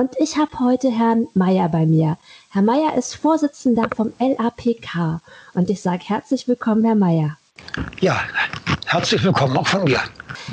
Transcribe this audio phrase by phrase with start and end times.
[0.00, 2.16] Und ich habe heute Herrn Meier bei mir.
[2.48, 5.20] Herr Meier ist Vorsitzender vom LAPK.
[5.52, 7.36] Und ich sage herzlich willkommen, Herr Meier.
[8.00, 8.18] Ja,
[8.86, 10.00] herzlich willkommen auch von mir.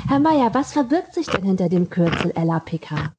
[0.06, 3.10] Herr Meier, was verbirgt sich denn hinter dem Kürzel LAPK?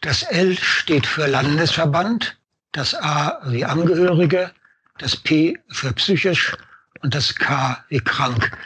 [0.00, 2.38] Das L steht für Landesverband,
[2.72, 4.52] das A wie Angehörige,
[4.96, 6.56] das P für psychisch
[7.02, 8.56] und das K wie krank.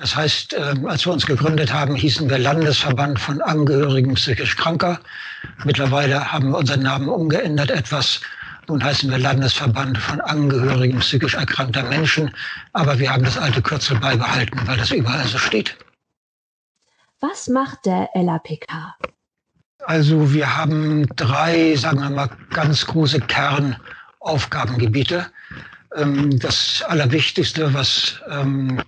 [0.00, 5.00] Das heißt, ähm, als wir uns gegründet haben, hießen wir Landesverband von Angehörigen psychisch Kranker.
[5.64, 8.20] Mittlerweile haben wir unseren Namen umgeändert etwas.
[8.68, 12.30] Nun heißen wir Landesverband von Angehörigen psychisch erkrankter Menschen.
[12.74, 15.76] Aber wir haben das alte Kürzel beibehalten, weil das überall so steht.
[17.20, 18.68] Was macht der LAPK?
[19.84, 25.26] Also wir haben drei, sagen wir mal, ganz große Kernaufgabengebiete.
[25.96, 28.80] Ähm, das Allerwichtigste, was ähm,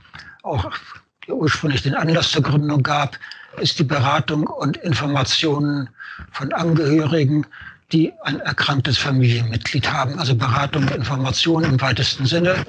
[1.31, 3.19] auch ursprünglich den Anlass zur Gründung gab,
[3.61, 5.89] ist die Beratung und Informationen
[6.33, 7.47] von Angehörigen,
[7.93, 10.19] die ein erkranktes Familienmitglied haben.
[10.19, 12.65] Also Beratung und Information im weitesten Sinne.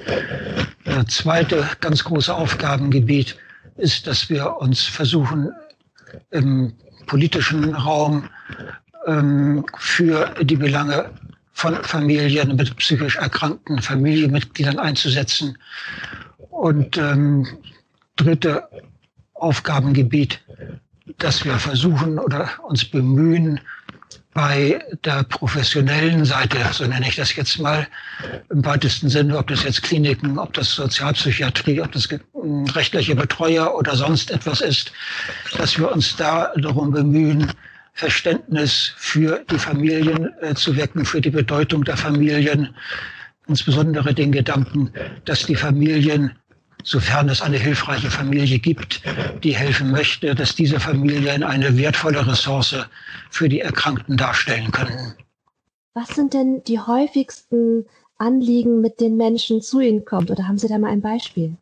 [0.84, 3.36] Das zweite ganz große Aufgabengebiet
[3.76, 5.52] ist, dass wir uns versuchen,
[6.30, 6.74] im
[7.06, 8.28] politischen Raum
[9.06, 11.10] ähm, für die Belange
[11.52, 15.56] von Familien mit psychisch erkrankten Familienmitgliedern einzusetzen.
[16.50, 17.46] Und ähm,
[18.16, 18.68] dritte
[19.34, 20.40] Aufgabengebiet,
[21.18, 23.60] dass wir versuchen oder uns bemühen,
[24.34, 27.86] bei der professionellen Seite, so nenne ich das jetzt mal,
[28.48, 32.08] im weitesten Sinne, ob das jetzt Kliniken, ob das Sozialpsychiatrie, ob das
[32.74, 34.92] rechtliche Betreuer oder sonst etwas ist,
[35.58, 37.52] dass wir uns da darum bemühen,
[37.94, 42.74] Verständnis für die Familien äh, zu wecken, für die Bedeutung der Familien,
[43.48, 44.90] insbesondere den Gedanken,
[45.26, 46.32] dass die Familien
[46.82, 49.02] sofern es eine hilfreiche Familie gibt,
[49.42, 52.76] die helfen möchte, dass diese Familien eine wertvolle Ressource
[53.30, 55.14] für die Erkrankten darstellen können.
[55.94, 60.30] Was sind denn die häufigsten Anliegen, mit denen Menschen zu Ihnen kommen?
[60.30, 61.56] Oder haben Sie da mal ein Beispiel?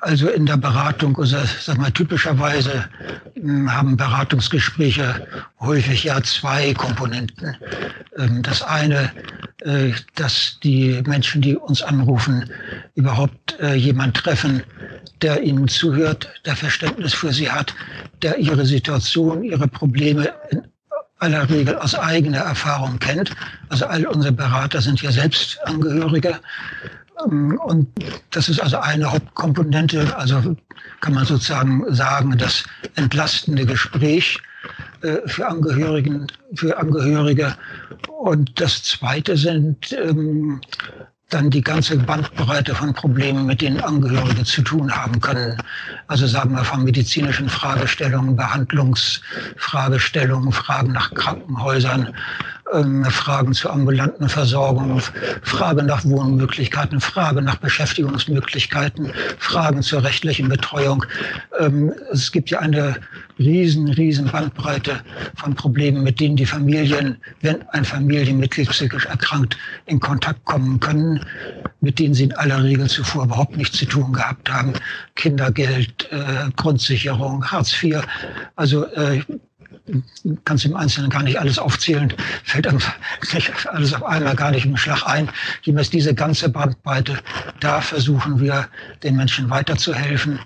[0.00, 2.88] Also in der Beratung, also sag mal, typischerweise
[3.34, 5.26] hm, haben Beratungsgespräche
[5.60, 7.56] häufig ja zwei Komponenten.
[8.16, 9.12] Ähm, das eine,
[9.62, 12.50] äh, dass die Menschen, die uns anrufen,
[12.94, 14.62] überhaupt äh, jemand treffen,
[15.20, 17.74] der ihnen zuhört, der Verständnis für sie hat,
[18.22, 20.62] der ihre Situation, ihre Probleme in
[21.18, 23.30] aller Regel aus eigener Erfahrung kennt.
[23.68, 26.40] Also all unsere Berater sind ja selbst Angehörige
[27.24, 27.88] und
[28.30, 30.56] das ist also eine Hauptkomponente, also
[31.00, 32.64] kann man sozusagen sagen, das
[32.96, 34.38] entlastende Gespräch
[35.02, 37.54] äh, für Angehörigen, für Angehörige.
[38.08, 40.60] Und das zweite sind ähm,
[41.30, 45.56] dann die ganze Bandbreite von Problemen, mit denen Angehörige zu tun haben können.
[46.08, 52.12] Also sagen wir von medizinischen Fragestellungen, Behandlungsfragestellungen, Fragen nach Krankenhäusern,
[52.72, 55.00] ähm, Fragen zur ambulanten Versorgung,
[55.42, 61.04] Frage nach Wohnmöglichkeiten, Frage nach Beschäftigungsmöglichkeiten, Fragen zur rechtlichen Betreuung.
[61.58, 62.96] Ähm, es gibt ja eine
[63.40, 65.00] riesen, riesen Bandbreite
[65.34, 69.56] von Problemen, mit denen die Familien, wenn ein Familienmitglied psychisch erkrankt,
[69.86, 71.24] in Kontakt kommen können,
[71.80, 74.74] mit denen sie in aller Regel zuvor überhaupt nichts zu tun gehabt haben.
[75.14, 78.02] Kindergeld, äh, Grundsicherung, Hartz IV.
[78.56, 79.22] Also äh,
[80.44, 82.12] kannst im Einzelnen gar nicht alles aufzählen,
[82.44, 82.80] fällt einem
[83.72, 85.30] alles auf einmal gar nicht im Schlag ein.
[85.62, 87.18] Jedenfalls diese ganze Bandbreite,
[87.60, 88.68] da versuchen wir
[89.02, 90.38] den Menschen weiterzuhelfen.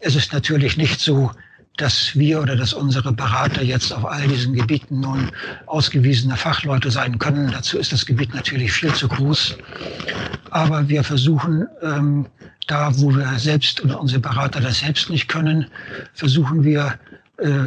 [0.00, 1.30] Es ist natürlich nicht so,
[1.76, 5.30] dass wir oder dass unsere Berater jetzt auf all diesen Gebieten nun
[5.66, 7.50] ausgewiesene Fachleute sein können.
[7.50, 9.56] Dazu ist das Gebiet natürlich viel zu groß.
[10.50, 12.26] Aber wir versuchen, ähm,
[12.66, 15.66] da wo wir selbst oder unsere Berater das selbst nicht können,
[16.12, 16.98] versuchen wir,
[17.38, 17.64] äh,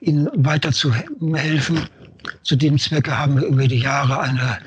[0.00, 1.80] ihnen weiter zu helfen.
[2.42, 4.58] Zu dem Zwecke haben wir über die Jahre eine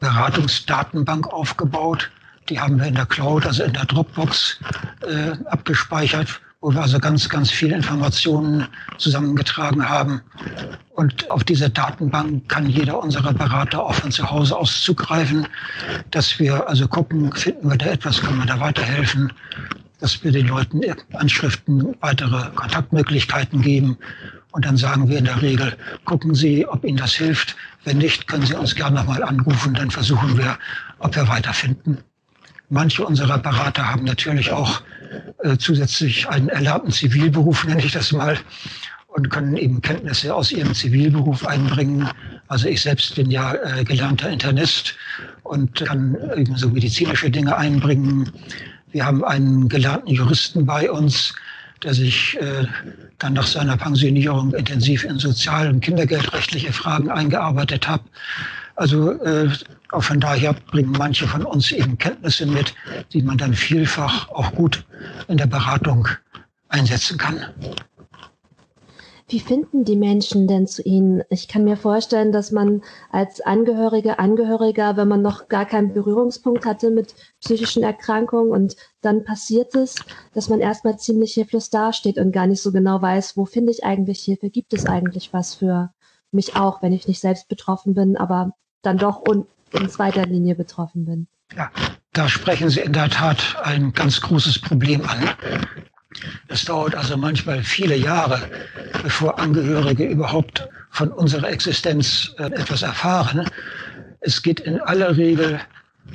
[0.00, 2.10] Beratungsdatenbank aufgebaut.
[2.48, 4.60] Die haben wir in der Cloud, also in der Dropbox,
[5.06, 8.66] äh, abgespeichert, wo wir also ganz, ganz viele Informationen
[8.98, 10.22] zusammengetragen haben.
[10.94, 15.46] Und auf diese Datenbank kann jeder unserer Berater auch von zu Hause aus zugreifen,
[16.10, 19.32] dass wir also gucken, finden wir da etwas, können wir da weiterhelfen,
[20.00, 20.80] dass wir den Leuten
[21.14, 23.98] Anschriften weitere Kontaktmöglichkeiten geben
[24.56, 25.76] Und dann sagen wir in der Regel,
[26.06, 27.56] gucken Sie, ob Ihnen das hilft.
[27.84, 29.74] Wenn nicht, können Sie uns gerne nochmal anrufen.
[29.74, 30.58] Dann versuchen wir,
[30.98, 31.98] ob wir weiterfinden.
[32.70, 34.80] Manche unserer Berater haben natürlich auch
[35.42, 38.38] äh, zusätzlich einen erlernten Zivilberuf, nenne ich das mal,
[39.08, 42.08] und können eben Kenntnisse aus ihrem Zivilberuf einbringen.
[42.48, 44.94] Also ich selbst bin ja äh, gelernter Internist
[45.42, 48.30] und kann eben so medizinische Dinge einbringen.
[48.92, 51.34] Wir haben einen gelernten Juristen bei uns,
[51.82, 52.66] der sich äh,
[53.18, 58.02] dann nach seiner Pensionierung intensiv in sozial- und kindergeldrechtliche Fragen eingearbeitet hat.
[58.76, 59.48] Also äh,
[59.90, 62.74] auch von daher bringen manche von uns eben Kenntnisse mit,
[63.12, 64.84] die man dann vielfach auch gut
[65.28, 66.08] in der Beratung
[66.68, 67.46] einsetzen kann.
[69.28, 71.22] Wie finden die Menschen denn zu Ihnen?
[71.30, 76.64] Ich kann mir vorstellen, dass man als Angehörige, Angehöriger, wenn man noch gar keinen Berührungspunkt
[76.64, 79.96] hatte mit psychischen Erkrankungen und dann passiert es,
[80.32, 83.84] dass man erstmal ziemlich hilflos dasteht und gar nicht so genau weiß, wo finde ich
[83.84, 84.48] eigentlich Hilfe?
[84.48, 85.92] Gibt es eigentlich was für
[86.30, 88.52] mich auch, wenn ich nicht selbst betroffen bin, aber
[88.86, 91.26] dann doch und in zweiter Linie betroffen bin?
[91.56, 91.70] Ja,
[92.12, 95.30] da sprechen Sie in der Tat ein ganz großes Problem an.
[96.48, 98.40] Es dauert also manchmal viele Jahre,
[99.02, 103.46] bevor Angehörige überhaupt von unserer Existenz äh, etwas erfahren.
[104.20, 105.60] Es geht in aller Regel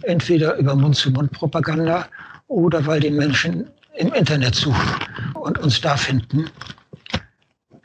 [0.03, 2.07] entweder über Mund-zu-Mund-Propaganda
[2.47, 4.95] oder weil die Menschen im Internet suchen
[5.35, 6.49] und uns da finden.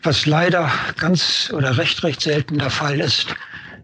[0.02, 3.34] Was leider ganz oder recht, recht selten der Fall ist,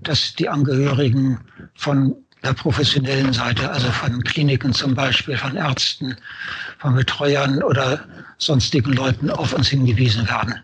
[0.02, 1.40] dass die Angehörigen
[1.74, 6.16] von der professionellen Seite, also von Kliniken zum Beispiel, von Ärzten,
[6.78, 8.04] von Betreuern oder
[8.38, 10.54] sonstigen Leuten auf uns hingewiesen werden.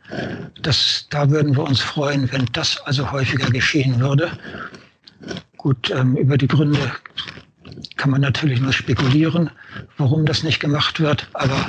[0.61, 4.33] Das, da würden wir uns freuen, wenn das also häufiger geschehen würde.
[5.57, 6.93] Gut, ähm, über die Gründe
[7.97, 9.51] kann man natürlich nur spekulieren,
[9.97, 11.67] warum das nicht gemacht wird, aber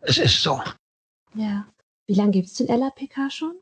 [0.00, 0.62] es ist so.
[1.34, 1.66] Ja.
[2.06, 3.54] Wie lange gibt es den LAPK schon?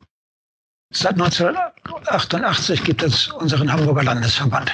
[0.89, 4.71] Seit 1988 gibt es unseren Hamburger Landesverband.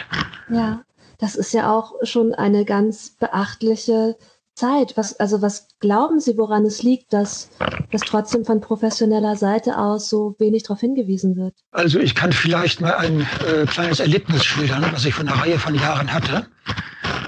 [0.50, 0.83] Ja,
[1.18, 4.15] das ist ja auch schon eine ganz beachtliche
[4.56, 4.95] Zeit.
[4.95, 7.50] Was, also was glauben Sie, woran es liegt, dass,
[7.92, 11.56] dass trotzdem von professioneller Seite aus so wenig darauf hingewiesen wird?
[11.71, 15.57] Also ich kann vielleicht mal ein äh, kleines Erlebnis schildern, was ich von einer Reihe
[15.57, 16.45] von Jahren hatte.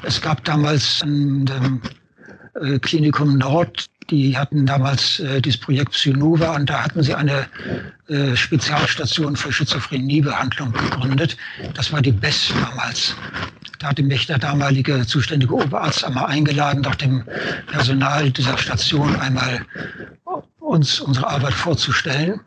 [0.04, 1.82] Es gab damals an dem
[2.62, 7.48] äh, Klinikum Nord die hatten damals äh, dieses Projekt Psynova und da hatten sie eine
[8.08, 11.38] äh, Spezialstation für Schizophreniebehandlung gegründet.
[11.74, 13.16] Das war die BEST damals.
[13.80, 17.24] Da hatte mich der damalige zuständige Oberarzt einmal eingeladen, doch dem
[17.68, 19.66] Personal dieser Station einmal
[20.60, 22.42] uns unsere Arbeit vorzustellen.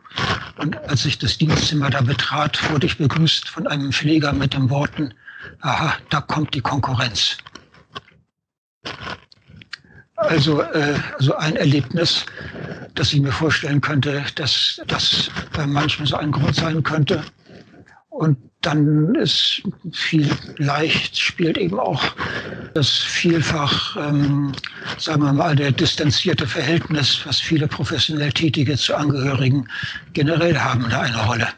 [0.57, 4.71] Und als ich das Dienstzimmer da betrat, wurde ich begrüßt von einem Pfleger mit den
[4.71, 5.15] Worten,
[5.61, 7.37] aha, da kommt die Konkurrenz.
[10.19, 12.27] Also äh, so ein Erlebnis,
[12.95, 17.23] das ich mir vorstellen könnte, dass das bei manchen so ein Grund sein könnte.
[18.11, 19.63] Und dann ist
[19.93, 22.03] viel leicht, spielt eben auch
[22.75, 24.53] das vielfach, ähm,
[24.99, 29.69] sagen wir mal, der distanzierte Verhältnis, was viele professionell Tätige zu Angehörigen
[30.15, 31.49] generell haben, da eine Rolle.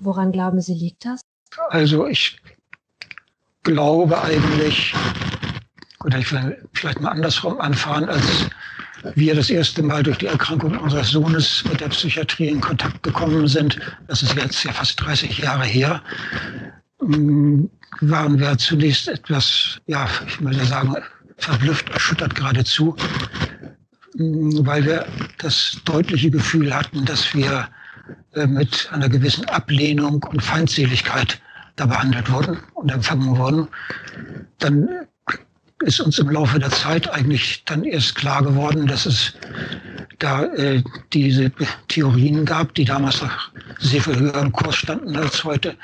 [0.00, 1.20] Woran glauben Sie, liegt das?
[1.68, 2.38] Also ich
[3.62, 4.94] glaube eigentlich,
[6.06, 8.48] oder ich will vielleicht mal andersrum anfahren, als
[9.16, 13.48] wir das erste Mal durch die Erkrankung unseres Sohnes mit der Psychiatrie in Kontakt gekommen
[13.48, 16.00] sind, das ist jetzt ja fast 30 Jahre her,
[17.02, 17.64] mm,
[18.02, 20.94] waren wir zunächst etwas, ja, ich würde sagen,
[21.38, 22.94] verblüfft, erschüttert geradezu,
[24.14, 25.06] mm, weil wir
[25.38, 27.68] das deutliche Gefühl hatten, dass wir
[28.34, 31.40] äh, mit einer gewissen Ablehnung und Feindseligkeit
[31.74, 33.66] da behandelt wurden und empfangen wurden.
[34.60, 34.88] Dann
[35.84, 39.34] ist uns im Laufe der Zeit eigentlich dann erst klar geworden, dass es
[40.18, 41.52] da äh, diese
[41.88, 45.74] Theorien gab, die damals noch sehr viel höher im Kurs standen als heute.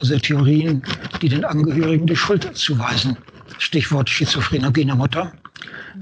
[0.00, 0.82] Also Theorien,
[1.20, 3.16] die den Angehörigen die Schuld zuweisen.
[3.58, 5.32] Stichwort schizophrenogene Mutter.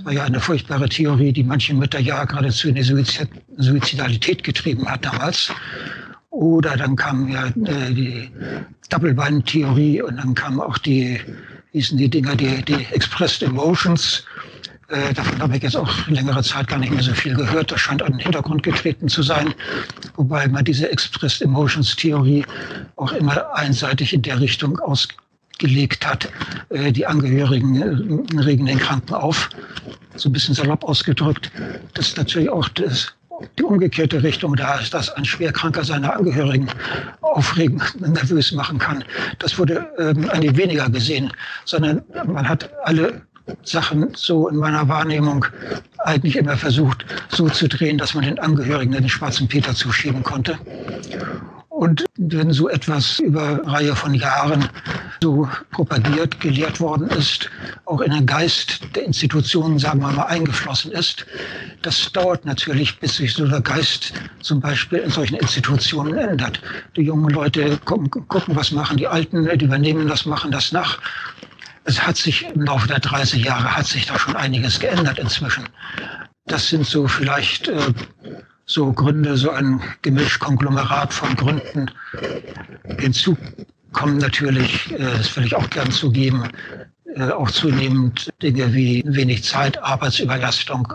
[0.04, 4.88] War ja eine furchtbare Theorie, die manche Mütter ja geradezu in die Suizid Suizidalität getrieben
[4.88, 5.52] hat damals.
[6.30, 8.30] Oder dann kam ja äh, die
[8.88, 11.20] Doppelbein-Theorie und dann kam auch die
[11.72, 14.24] hießen die Dinger, die, die Expressed Emotions.
[14.88, 17.70] Äh, davon habe ich jetzt auch längere Zeit gar nicht mehr so viel gehört.
[17.70, 19.54] Das scheint an den Hintergrund getreten zu sein.
[20.16, 22.44] Wobei man diese Expressed Emotions Theorie
[22.96, 26.28] auch immer einseitig in der Richtung ausgelegt hat.
[26.70, 29.48] Äh, die Angehörigen äh, regen den Kranken auf.
[30.16, 31.52] So ein bisschen salopp ausgedrückt.
[31.94, 33.14] Das ist natürlich auch das
[33.58, 36.68] die umgekehrte Richtung da ist, dass ein Schwerkranker seine Angehörigen
[37.20, 39.04] aufregen, nervös machen kann.
[39.38, 41.32] Das wurde ähm, eigentlich weniger gesehen,
[41.64, 43.22] sondern man hat alle
[43.62, 45.44] Sachen so in meiner Wahrnehmung
[45.98, 50.58] eigentlich immer versucht, so zu drehen, dass man den Angehörigen den schwarzen Peter zuschieben konnte.
[51.80, 54.68] Und wenn so etwas über eine Reihe von Jahren
[55.22, 57.48] so propagiert, gelehrt worden ist,
[57.86, 61.24] auch in den Geist der Institutionen, sagen wir mal, eingeflossen ist,
[61.80, 66.60] das dauert natürlich, bis sich so der Geist zum Beispiel in solchen Institutionen ändert.
[66.96, 70.98] Die jungen Leute gucken, gucken was machen die Alten, die übernehmen das, machen das nach.
[71.84, 75.66] Es hat sich im Laufe der 30 Jahre hat sich da schon einiges geändert inzwischen.
[76.44, 77.94] Das sind so vielleicht äh,
[78.70, 81.90] so Gründe, so ein Gemischkonglomerat von Gründen.
[82.98, 83.36] Hinzu
[83.92, 86.48] kommen natürlich, äh, das will ich auch gern zugeben,
[87.16, 90.92] äh, auch zunehmend Dinge wie wenig Zeit, Arbeitsüberlastung.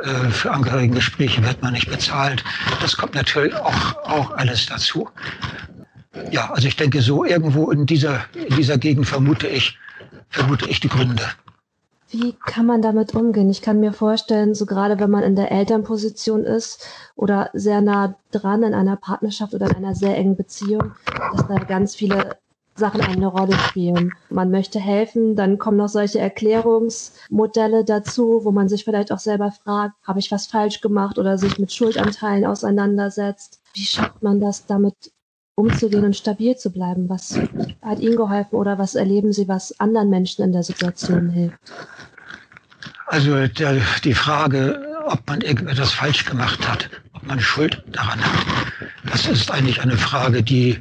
[0.00, 2.44] Äh, für Angehörigengespräche wird man nicht bezahlt.
[2.80, 5.08] Das kommt natürlich auch, auch alles dazu.
[6.30, 9.76] Ja, also ich denke, so irgendwo in dieser, in dieser Gegend vermute ich,
[10.30, 11.24] vermute ich die Gründe.
[12.10, 13.50] Wie kann man damit umgehen?
[13.50, 16.86] Ich kann mir vorstellen, so gerade wenn man in der Elternposition ist
[17.16, 20.92] oder sehr nah dran in einer Partnerschaft oder in einer sehr engen Beziehung,
[21.32, 22.36] dass da ganz viele
[22.78, 24.12] Sachen eine Rolle spielen.
[24.30, 29.50] Man möchte helfen, dann kommen noch solche Erklärungsmodelle dazu, wo man sich vielleicht auch selber
[29.50, 33.60] fragt, habe ich was falsch gemacht oder sich mit Schuldanteilen auseinandersetzt.
[33.74, 35.12] Wie schafft man das, damit
[35.56, 37.08] umzugehen und stabil zu bleiben?
[37.08, 37.38] Was
[37.82, 41.58] hat Ihnen geholfen oder was erleben Sie, was anderen Menschen in der Situation hilft?
[43.10, 48.46] Also der, die Frage, ob man irgendetwas falsch gemacht hat, ob man Schuld daran hat,
[49.04, 50.78] das ist eigentlich eine Frage, die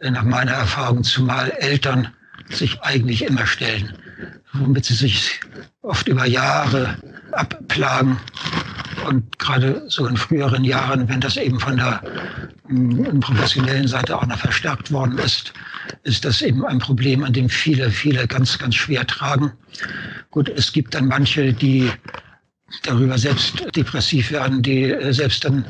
[0.00, 2.08] nach meiner Erfahrung zumal Eltern
[2.50, 3.92] sich eigentlich immer stellen,
[4.52, 5.40] womit sie sich
[5.82, 6.96] oft über Jahre
[7.32, 8.18] abplagen
[9.06, 12.02] und gerade so in früheren Jahren, wenn das eben von der
[12.68, 15.52] mm, professionellen Seite auch noch verstärkt worden ist,
[16.02, 19.52] ist das eben ein Problem, an dem viele, viele ganz, ganz schwer tragen.
[20.36, 21.90] Gut, es gibt dann manche, die
[22.82, 25.64] darüber selbst depressiv werden, die äh, selbst dann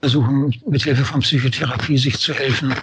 [0.00, 2.74] versuchen, mit Hilfe von Psychotherapie sich zu helfen.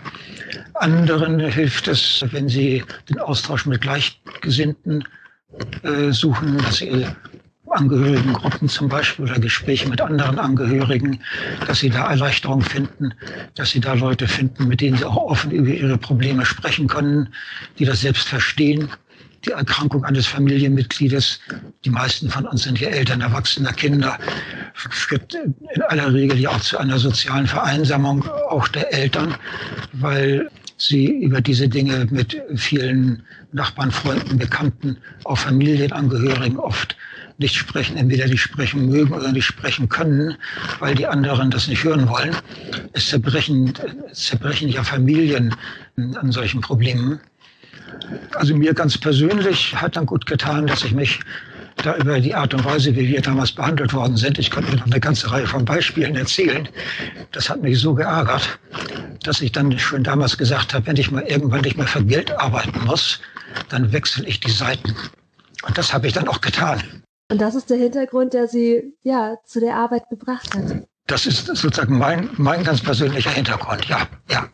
[0.73, 5.03] Anderen hilft es, wenn sie den Austausch mit Gleichgesinnten
[5.83, 7.05] äh, suchen, dass sie
[7.69, 11.19] Angehörigengruppen zum Beispiel oder Gespräche mit anderen Angehörigen,
[11.67, 13.13] dass sie da Erleichterung finden,
[13.53, 17.29] dass sie da Leute finden, mit denen sie auch offen über ihre Probleme sprechen können,
[17.77, 18.89] die das selbst verstehen.
[19.45, 21.39] Die Erkrankung eines Familienmitgliedes,
[21.83, 24.19] die meisten von uns sind ja Eltern erwachsener Kinder,
[24.74, 29.36] führt in aller Regel ja auch zu einer sozialen Vereinsamung auch der Eltern,
[29.93, 36.95] weil sie über diese Dinge mit vielen Nachbarn, Freunden, Bekannten, auch Familienangehörigen oft
[37.38, 40.38] nicht sprechen, entweder nicht sprechen mögen oder nicht sprechen können,
[40.79, 42.36] weil die anderen das nicht hören wollen.
[42.93, 43.74] Es zerbrechen,
[44.12, 45.55] es zerbrechen ja Familien
[45.98, 47.19] an solchen Problemen.
[48.35, 51.19] Also mir ganz persönlich hat dann gut getan, dass ich mich
[51.77, 54.85] da über die Art und Weise, wie wir damals behandelt worden sind, ich könnte noch
[54.85, 56.67] eine ganze Reihe von Beispielen erzählen.
[57.31, 58.59] Das hat mich so geärgert,
[59.23, 62.31] dass ich dann schon damals gesagt habe, wenn ich mal irgendwann nicht mehr für Geld
[62.31, 63.19] arbeiten muss,
[63.69, 64.95] dann wechsle ich die Seiten.
[65.65, 66.81] Und das habe ich dann auch getan.
[67.31, 70.83] Und das ist der Hintergrund, der Sie ja zu der Arbeit gebracht hat.
[71.11, 74.47] Das ist sozusagen mein, mein ganz persönlicher Hintergrund, ja, ja.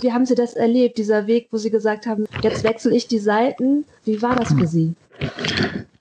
[0.00, 3.18] Wie haben Sie das erlebt, dieser Weg, wo Sie gesagt haben, jetzt wechsle ich die
[3.18, 3.86] Seiten?
[4.04, 4.94] Wie war das für Sie?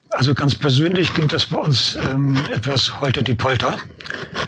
[0.09, 3.77] Also ganz persönlich ging das bei uns ähm, etwas heute die Polter.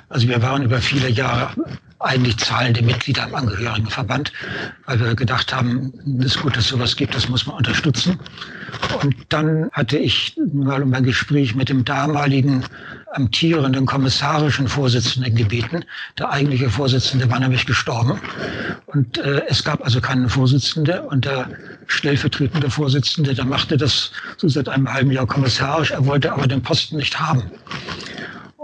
[0.10, 1.52] Also wir waren über viele Jahre
[2.00, 4.34] eigentlich zahlende Mitglieder im Angehörigenverband,
[4.88, 8.20] weil wir gedacht haben, es ist gut, dass sowas gibt, das muss man unterstützen.
[9.02, 12.66] Und dann hatte ich mal um ein Gespräch mit dem damaligen
[13.14, 15.86] amtierenden kommissarischen Vorsitzenden gebeten.
[16.18, 18.20] Der eigentliche Vorsitzende war nämlich gestorben.
[18.88, 21.02] Und äh, es gab also keinen Vorsitzende.
[21.04, 21.50] Und der
[21.88, 25.92] stellvertretende Vorsitzende, der machte das so seit einem halben Jahr kommissarisch.
[25.92, 27.44] Er wollte aber den Posten nicht haben.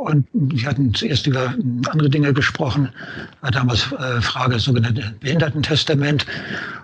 [0.03, 1.53] Und wir hatten zuerst über
[1.89, 2.89] andere Dinge gesprochen,
[3.39, 6.25] war damals äh, Frage sogenannte Behindertentestament.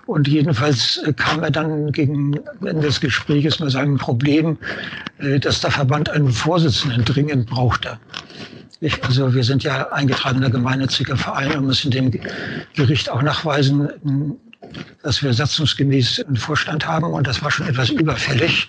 [0.06, 4.56] Und jedenfalls äh, kam er dann gegen Ende des Gesprächs mit seinem Problem,
[5.18, 7.98] äh, dass der Verband einen Vorsitzenden dringend brauchte.
[8.80, 12.10] Ich, also wir sind ja eingetragener gemeinnütziger Verein und müssen dem
[12.74, 13.90] Gericht auch nachweisen,
[15.02, 17.04] dass wir satzungsgemäß einen Vorstand haben.
[17.04, 18.66] Und das war schon etwas überfällig.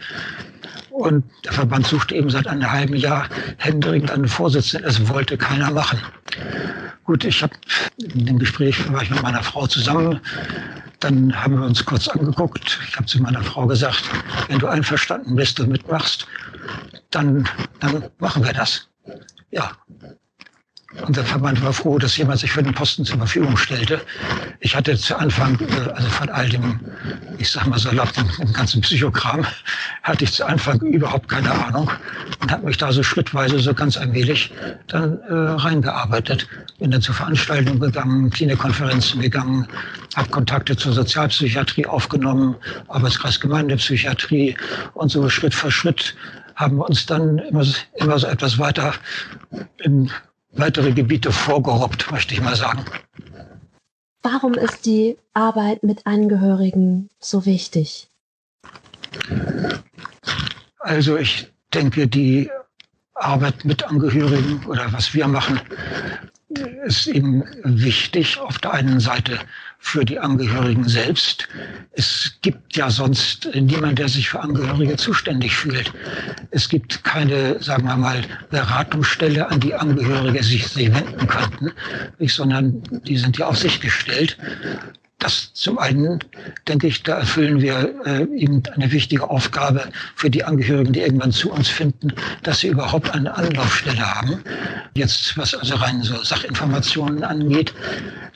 [1.02, 3.28] Und der Verband suchte eben seit einem halben Jahr
[3.58, 4.88] händeringend einen Vorsitzenden.
[4.88, 6.00] Es wollte keiner machen.
[7.06, 7.54] Gut, ich habe
[7.98, 10.20] in dem Gespräch war ich mit meiner Frau zusammen.
[11.00, 12.80] Dann haben wir uns kurz angeguckt.
[12.88, 14.04] Ich habe zu meiner Frau gesagt,
[14.48, 16.28] wenn du einverstanden bist und mitmachst,
[17.10, 18.88] dann, dann machen wir das.
[19.50, 19.72] Ja.
[21.08, 24.02] Unser Verband war froh, dass jemand sich für den Posten zur Verfügung stellte.
[24.60, 26.80] Ich hatte zu Anfang, äh, also von all dem,
[27.38, 29.46] ich sag mal salopp, dem, dem ganzen Psychogramm,
[30.04, 31.90] hatte ich zu Anfang überhaupt keine Ahnung
[32.42, 34.52] und habe mich da so schrittweise, so ganz allmählich
[34.88, 36.48] dann äh, reingearbeitet.
[36.80, 39.68] Bin dann zu Veranstaltungen gegangen, Klinikkonferenzen gegangen,
[40.16, 42.56] habe Kontakte zur Sozialpsychiatrie aufgenommen,
[42.90, 44.56] Arbeitskreis Gemeindepsychiatrie
[44.94, 46.16] und so Schritt für Schritt
[46.56, 48.94] haben wir uns dann immer, immer so etwas weiter
[49.80, 50.12] in
[50.54, 52.86] weitere Gebiete vorgerobbt, möchte ich mal sagen.
[54.22, 58.10] Warum ist die Arbeit mit Angehörigen so wichtig?
[60.80, 62.50] Also ich denke, die
[63.14, 65.60] Arbeit mit Angehörigen oder was wir machen,
[66.86, 69.40] ist eben wichtig auf der einen Seite
[69.84, 71.50] für die Angehörigen selbst.
[71.92, 75.92] Es gibt ja sonst niemand, der sich für Angehörige zuständig fühlt.
[76.52, 78.22] Es gibt keine, sagen wir mal,
[78.52, 81.72] Beratungsstelle, an die Angehörige sich, wenden könnten,
[82.28, 84.38] sondern die sind ja auf sich gestellt.
[85.18, 86.20] Das zum einen,
[86.68, 89.84] denke ich, da erfüllen wir äh, eben eine wichtige Aufgabe
[90.16, 94.44] für die Angehörigen, die irgendwann zu uns finden, dass sie überhaupt eine Anlaufstelle haben.
[94.94, 97.74] Jetzt, was also rein so Sachinformationen angeht,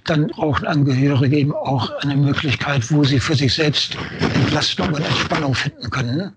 [0.05, 3.97] dann brauchen Angehörige eben auch eine Möglichkeit, wo sie für sich selbst
[4.35, 6.31] Entlastung und Entspannung finden können.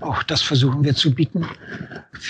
[0.00, 1.46] Auch das versuchen wir zu bieten.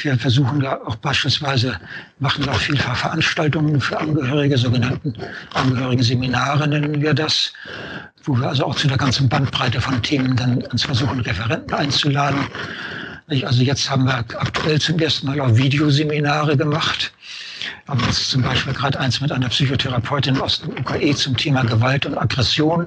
[0.02, 1.78] Wir versuchen ja auch beispielsweise,
[2.18, 5.14] machen auch vielfach Veranstaltungen für Angehörige, sogenannten
[5.54, 7.52] Angehörigen-Seminare nennen wir das,
[8.24, 12.40] wo wir also auch zu einer ganzen Bandbreite von Themen dann uns versuchen, Referenten einzuladen.
[13.30, 17.12] Also jetzt haben wir aktuell zum ersten Mal auch Videoseminare gemacht
[17.90, 22.06] haben jetzt zum Beispiel gerade eins mit einer Psychotherapeutin aus dem UKE zum Thema Gewalt
[22.06, 22.86] und Aggression.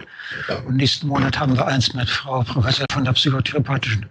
[0.65, 4.05] Und nächsten Monat haben wir eins mit Frau Professor von der Psychotherapeutischen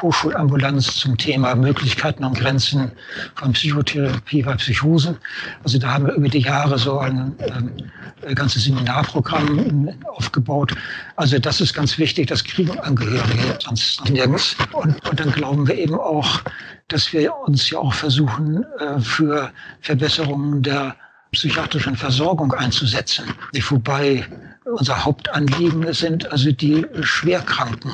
[0.00, 2.90] Hochschulambulanz zum Thema Möglichkeiten und Grenzen
[3.34, 5.18] von Psychotherapie bei Psychosen.
[5.64, 10.74] Also da haben wir über die Jahre so ein ähm, ganzes Seminarprogramm aufgebaut.
[11.16, 14.56] Also das ist ganz wichtig, das kriegen Angehörige sonst nirgends.
[14.72, 16.40] Und, und dann glauben wir eben auch,
[16.88, 20.96] dass wir uns ja auch versuchen, äh, für Verbesserungen der
[21.32, 23.26] psychiatrischen Versorgung einzusetzen.
[23.68, 24.26] Wobei
[24.64, 27.92] unser Hauptanliegen sind also die Schwerkranken.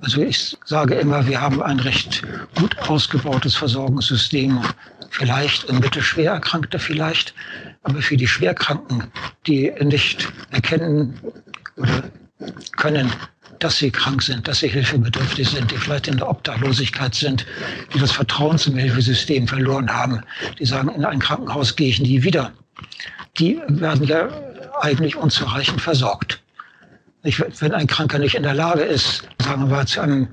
[0.00, 2.22] Also ich sage immer, wir haben ein recht
[2.56, 4.60] gut ausgebautes Versorgungssystem,
[5.10, 7.34] vielleicht in mittelschwer Erkrankte vielleicht,
[7.82, 9.04] aber für die Schwerkranken,
[9.46, 11.20] die nicht erkennen
[11.76, 12.04] oder
[12.76, 13.12] können,
[13.60, 17.46] dass sie krank sind, dass sie hilfebedürftig sind, die vielleicht in der Obdachlosigkeit sind,
[17.94, 20.22] die das Vertrauen zum Hilfesystem verloren haben,
[20.58, 22.52] die sagen, in ein Krankenhaus gehe ich nie wieder.
[23.38, 24.28] Die werden ja
[24.80, 26.42] eigentlich unzureichend versorgt.
[27.22, 30.28] Wenn ein Kranker nicht in der Lage ist, sagen wir mal, zu einem,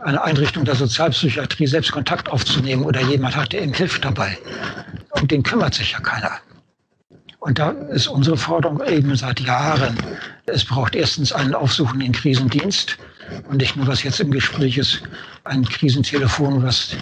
[0.00, 4.36] einer Einrichtung der Sozialpsychiatrie selbst Kontakt aufzunehmen oder jemand hat, der ihm hilft dabei,
[5.12, 6.32] um den kümmert sich ja keiner.
[7.46, 9.96] Und da ist unsere Forderung eben seit Jahren,
[10.46, 12.98] es braucht erstens einen aufsuchenden Krisendienst
[13.48, 15.02] und nicht nur, was jetzt im Gespräch ist,
[15.44, 16.96] ein Krisentelefon, was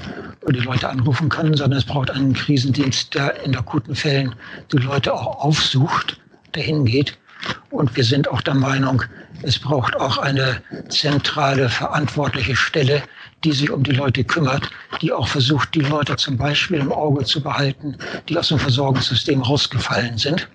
[0.47, 4.35] die Leute anrufen können, sondern es braucht einen Krisendienst, der in akuten Fällen
[4.71, 6.21] die Leute auch aufsucht,
[6.53, 7.17] dahin geht.
[7.71, 9.03] Und wir sind auch der Meinung,
[9.41, 13.03] es braucht auch eine zentrale verantwortliche Stelle,
[13.45, 17.25] die sich um die Leute kümmert, die auch versucht, die Leute zum Beispiel im Auge
[17.25, 17.97] zu behalten,
[18.29, 20.49] die aus dem Versorgungssystem rausgefallen sind.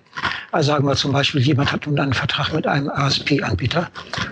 [0.52, 3.88] Also sagen wir zum Beispiel, jemand hat nun einen Vertrag mit einem ASP-Anbieter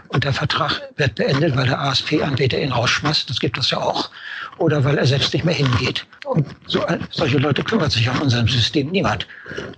[0.08, 3.30] und der Vertrag wird beendet, weil der ASP-Anbieter ihn rausschmeißt.
[3.30, 4.10] Das gibt es ja auch.
[4.58, 6.04] Oder weil er selbst nicht mehr hingeht.
[6.24, 9.28] Und so, solche Leute kümmert sich an unserem System niemand.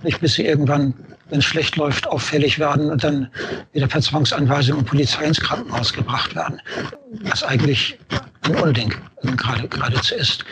[0.03, 0.95] Nicht bis sie irgendwann,
[1.31, 3.29] wenn es schlecht läuft, auffällig werden und dann
[3.73, 6.61] wieder per Zwangsanweisung und Polizei ins Krankenhaus gebracht werden.
[7.23, 7.99] Was eigentlich
[8.43, 8.95] ein Unding
[9.37, 10.45] gerade, geradezu ist.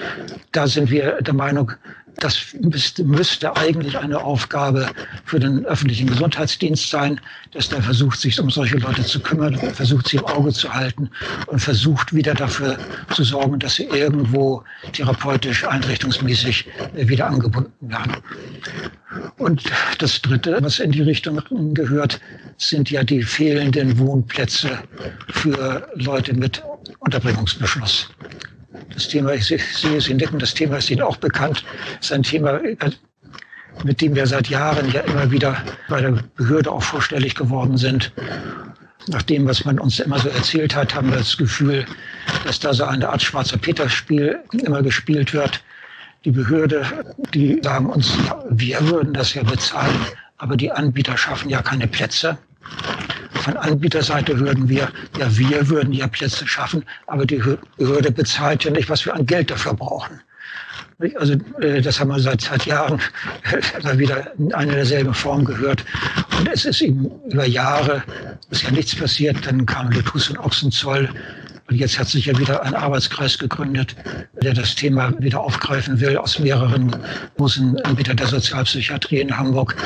[0.52, 1.72] Da sind wir der Meinung,
[2.16, 2.54] das
[3.04, 4.88] müsste eigentlich eine Aufgabe
[5.24, 7.20] für den öffentlichen Gesundheitsdienst sein,
[7.52, 11.10] dass der versucht, sich um solche Leute zu kümmern, versucht, sie im Auge zu halten
[11.46, 12.78] und versucht wieder dafür
[13.14, 18.16] zu sorgen, dass sie irgendwo therapeutisch, einrichtungsmäßig wieder angebunden werden.
[19.38, 19.62] Und
[19.98, 21.40] das Dritte, was in die Richtung
[21.74, 22.20] gehört,
[22.56, 24.78] sind ja die fehlenden Wohnplätze
[25.30, 26.62] für Leute mit
[27.00, 28.10] Unterbringungsbeschluss.
[28.98, 31.62] Das Thema, ich sehe Sie nicken, das Thema ist Ihnen auch bekannt,
[32.00, 32.60] ist ein Thema,
[33.84, 35.56] mit dem wir seit Jahren ja immer wieder
[35.88, 38.10] bei der Behörde auch vorstellig geworden sind.
[39.06, 41.86] Nach dem, was man uns immer so erzählt hat, haben wir das Gefühl,
[42.44, 45.62] dass da so eine Art schwarzer Peter-Spiel immer gespielt wird.
[46.24, 46.84] Die Behörde,
[47.32, 48.12] die sagen uns,
[48.50, 50.06] wir würden das ja bezahlen,
[50.38, 52.36] aber die Anbieter schaffen ja keine Plätze.
[53.38, 57.42] Von Anbieterseite würden wir, ja, wir würden ja Plätze schaffen, aber die
[57.76, 60.20] Behörde bezahlt ja nicht, was wir an Geld dafür brauchen.
[61.16, 63.00] Also äh, das haben wir seit, seit Jahren
[63.80, 65.84] immer wieder in einer derselben Form gehört.
[66.38, 68.02] Und es ist eben über Jahre,
[68.50, 69.46] ist ja nichts passiert.
[69.46, 71.08] Dann kam Letus und Ochsenzoll.
[71.68, 73.94] Und jetzt hat sich ja wieder ein Arbeitskreis gegründet,
[74.42, 76.96] der das Thema wieder aufgreifen will aus mehreren
[77.36, 79.76] großen Anbietern der Sozialpsychiatrie in Hamburg.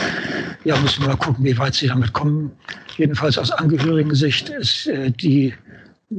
[0.65, 2.53] Ja, müssen wir mal gucken, wie weit sie damit kommen.
[2.97, 5.55] Jedenfalls aus Angehörigen-Sicht ist äh, die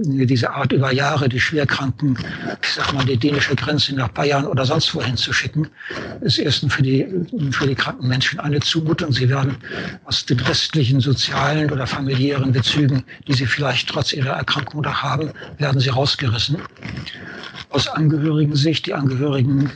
[0.01, 2.17] diese Art über Jahre die Schwerkranken,
[2.61, 5.67] ich sag mal, die dänische Grenze nach Bayern oder sonst wohin zu schicken,
[6.21, 7.07] ist erstens für die,
[7.51, 9.11] für die kranken Menschen eine Zumutung.
[9.11, 9.57] Sie werden
[10.05, 15.31] aus den restlichen sozialen oder familiären Bezügen, die sie vielleicht trotz ihrer Erkrankung noch haben,
[15.57, 16.57] werden sie rausgerissen.
[17.69, 19.69] Aus Angehörigen-Sicht, die Angehörigen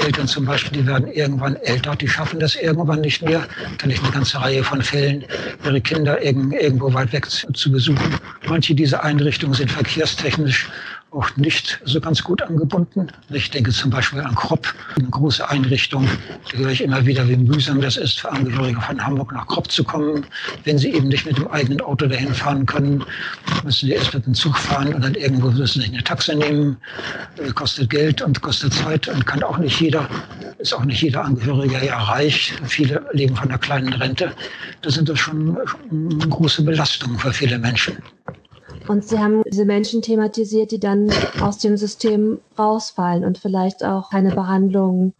[0.00, 3.46] Eltern zum Beispiel, die werden irgendwann älter, die schaffen das irgendwann nicht mehr.
[3.78, 5.24] Kann ich eine ganze Reihe von Fällen,
[5.64, 8.14] ihre Kinder irgendwo weit weg zu besuchen.
[8.48, 10.68] Manche dieser Einrichtungen sind verkehrstechnisch
[11.10, 13.08] auch nicht so ganz gut angebunden.
[13.30, 16.06] Ich denke zum Beispiel an Kropp, eine große Einrichtung.
[16.52, 19.70] Da höre ich immer wieder, wie mühsam das ist, für Angehörige von Hamburg nach Kropp
[19.70, 20.26] zu kommen.
[20.64, 23.04] Wenn sie eben nicht mit dem eigenen Auto dahin fahren können,
[23.64, 26.76] müssen sie erst mit dem Zug fahren und dann irgendwo müssen sie eine Taxe nehmen.
[27.36, 30.06] Das kostet Geld und kostet Zeit und kann auch nicht jeder,
[30.58, 32.52] ist auch nicht jeder Angehörige ja reich.
[32.66, 34.32] Viele leben von einer kleinen Rente.
[34.82, 35.56] Das sind das schon
[36.28, 37.96] große Belastungen für viele Menschen.
[38.88, 44.10] Und sie haben diese Menschen thematisiert, die dann aus dem System rausfallen und vielleicht auch
[44.10, 45.12] keine Behandlung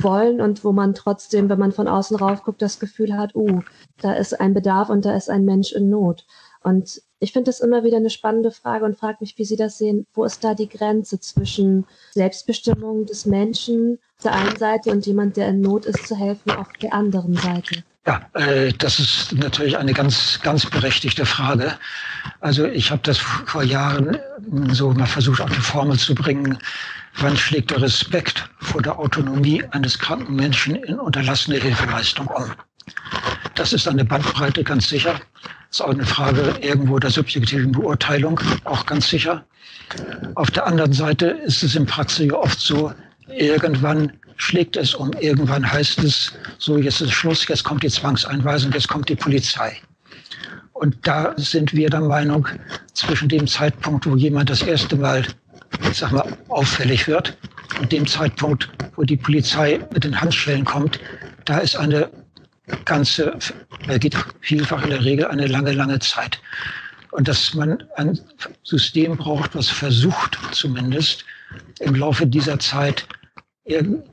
[0.00, 3.60] wollen und wo man trotzdem, wenn man von außen rauf guckt, das Gefühl hat, uh,
[4.00, 6.26] da ist ein Bedarf und da ist ein Mensch in Not.
[6.66, 9.78] Und ich finde das immer wieder eine spannende Frage und frage mich, wie Sie das
[9.78, 10.04] sehen.
[10.14, 15.36] Wo ist da die Grenze zwischen Selbstbestimmung des Menschen auf der einen Seite und jemand,
[15.36, 17.84] der in Not ist, zu helfen auf der anderen Seite?
[18.04, 21.78] Ja, äh, das ist natürlich eine ganz, ganz berechtigte Frage.
[22.40, 24.18] Also ich habe das vor Jahren
[24.72, 26.58] so mal versucht, auf die Formel zu bringen.
[27.18, 32.50] Wann schlägt der Respekt vor der Autonomie eines kranken Menschen in unterlassene Hilfeleistung um?
[33.54, 35.20] Das ist eine Bandbreite, ganz sicher.
[35.76, 39.44] Ist auch eine Frage irgendwo der subjektiven Beurteilung, auch ganz sicher.
[40.34, 42.94] Auf der anderen Seite ist es in Praxis oft so,
[43.28, 45.12] irgendwann schlägt es um.
[45.20, 49.76] Irgendwann heißt es, so jetzt ist Schluss, jetzt kommt die Zwangseinweisung, jetzt kommt die Polizei.
[50.72, 52.48] Und da sind wir der Meinung,
[52.94, 55.26] zwischen dem Zeitpunkt, wo jemand das erste Mal,
[55.90, 57.36] ich sag mal, auffällig wird
[57.82, 60.98] und dem Zeitpunkt, wo die Polizei mit den Handschellen kommt,
[61.44, 62.08] da ist eine
[62.84, 63.36] ganze,
[63.86, 66.40] da geht vielfach in der Regel eine lange, lange Zeit.
[67.12, 68.18] Und dass man ein
[68.62, 71.24] System braucht, was versucht zumindest
[71.80, 73.06] im Laufe dieser Zeit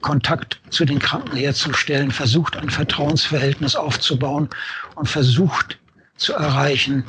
[0.02, 4.50] Kontakt zu den Kranken herzustellen, versucht ein Vertrauensverhältnis aufzubauen
[4.96, 5.78] und versucht
[6.18, 7.04] zu erreichen,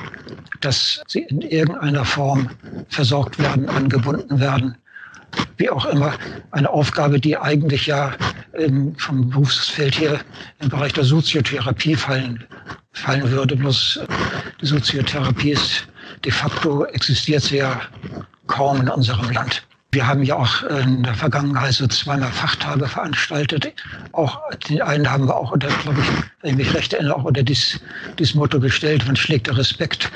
[0.61, 2.49] dass sie in irgendeiner Form
[2.89, 4.77] versorgt werden, angebunden werden.
[5.57, 6.13] Wie auch immer,
[6.51, 8.13] eine Aufgabe, die eigentlich ja
[8.53, 10.19] ähm, vom Berufsfeld her
[10.59, 12.43] im Bereich der Soziotherapie fallen,
[12.93, 13.55] fallen würde.
[13.55, 14.07] Bloß äh,
[14.61, 15.87] die Soziotherapie ist
[16.23, 17.81] de facto existiert sie ja
[18.47, 19.63] kaum in unserem Land.
[19.91, 23.73] Wir haben ja auch in der Vergangenheit so zweimal Fachtage veranstaltet.
[24.11, 26.07] Auch den einen haben wir auch unter, glaube ich,
[26.41, 27.79] wenn ich mich recht erinnere, auch unter dieses,
[28.19, 30.11] dieses Motto gestellt, man schlägt der Respekt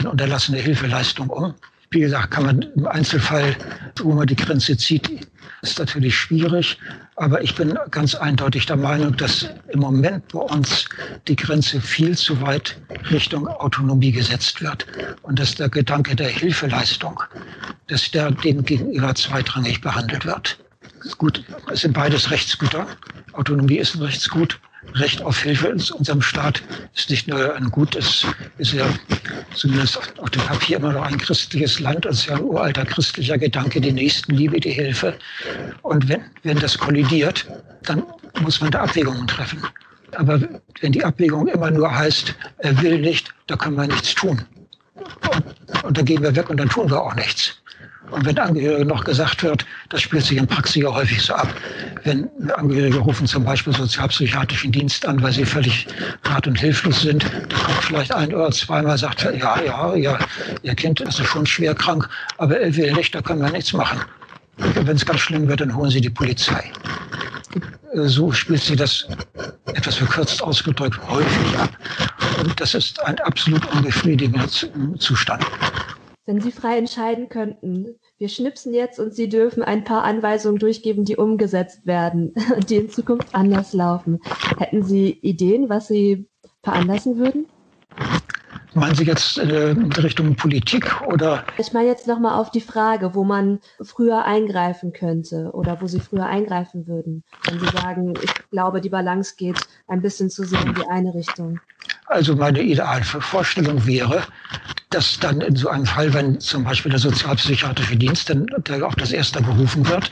[0.00, 1.54] in unterlassene Hilfeleistung um.
[1.92, 3.56] Wie gesagt, kann man im Einzelfall,
[4.00, 5.26] wo man die Grenze zieht,
[5.62, 6.78] ist natürlich schwierig.
[7.16, 10.84] Aber ich bin ganz eindeutig der Meinung, dass im Moment bei uns
[11.26, 14.86] die Grenze viel zu weit Richtung Autonomie gesetzt wird.
[15.22, 17.20] Und dass der Gedanke der Hilfeleistung,
[17.88, 20.60] dass der dem gegenüber zweitrangig behandelt wird.
[21.18, 22.86] Gut, es sind beides Rechtsgüter.
[23.32, 24.60] Autonomie ist ein Rechtsgut.
[24.94, 26.62] Recht auf Hilfe in unserem Staat
[26.94, 28.26] ist nicht nur ein gutes,
[28.58, 28.86] ist ja
[29.54, 32.06] zumindest auf dem Papier immer noch ein christliches Land.
[32.06, 35.18] Es ist ja ein uralter christlicher Gedanke, die Nächstenliebe, die Hilfe.
[35.82, 37.46] Und wenn, wenn das kollidiert,
[37.82, 38.02] dann
[38.40, 39.62] muss man da Abwägungen treffen.
[40.16, 40.40] Aber
[40.80, 44.42] wenn die Abwägung immer nur heißt, er will nicht, da können wir nichts tun.
[44.94, 47.59] Und, und dann gehen wir weg und dann tun wir auch nichts.
[48.10, 51.54] Und wenn Angehörige noch gesagt wird, das spielt sich in Praxis ja häufig so ab,
[52.04, 55.86] wenn Angehörige rufen zum Beispiel sozialpsychiatrischen Dienst an, weil sie völlig
[56.24, 60.18] rat- und hilflos sind, da kommt vielleicht ein oder zweimal, sagt ja, ja, ja,
[60.62, 64.00] ihr Kind ist schon schwer krank, aber er will nicht, da können wir nichts machen.
[64.56, 66.70] Wenn es ganz schlimm wird, dann holen sie die Polizei.
[67.94, 69.06] So spielt sie das
[69.66, 71.70] etwas verkürzt ausgedrückt häufig ab.
[72.38, 74.46] Und das ist ein absolut unbefriedigender
[74.98, 75.44] Zustand.
[76.26, 81.04] Wenn Sie frei entscheiden könnten, wir schnipsen jetzt und Sie dürfen ein paar Anweisungen durchgeben,
[81.04, 84.20] die umgesetzt werden und die in Zukunft anders laufen.
[84.58, 86.28] Hätten Sie Ideen, was Sie
[86.62, 87.46] veranlassen würden?
[88.74, 91.44] Meinen Sie jetzt äh, in Richtung Politik oder?
[91.58, 95.98] Ich meine jetzt nochmal auf die Frage, wo man früher eingreifen könnte oder wo Sie
[95.98, 97.24] früher eingreifen würden.
[97.46, 101.14] Wenn Sie sagen, ich glaube, die Balance geht ein bisschen zu sehr in die eine
[101.14, 101.58] Richtung.
[102.06, 104.22] Also meine Idealvorstellung wäre,
[104.90, 108.94] dass dann in so einem Fall, wenn zum Beispiel der sozialpsychiatrische Dienst, dann, der auch
[108.94, 110.10] das erste berufen wird,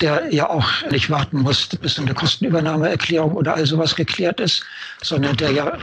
[0.00, 4.64] der ja auch nicht warten muss, bis eine Kostenübernahmeerklärung oder all sowas geklärt ist,
[5.02, 5.78] sondern der ja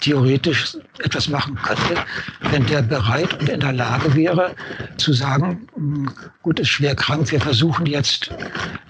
[0.00, 2.02] theoretisch etwas machen könnte,
[2.50, 4.56] wenn der bereit und in der Lage wäre
[4.96, 6.10] zu sagen, hm,
[6.42, 8.30] gut, ist schwer krank, wir versuchen jetzt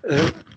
[0.05, 0.17] äh,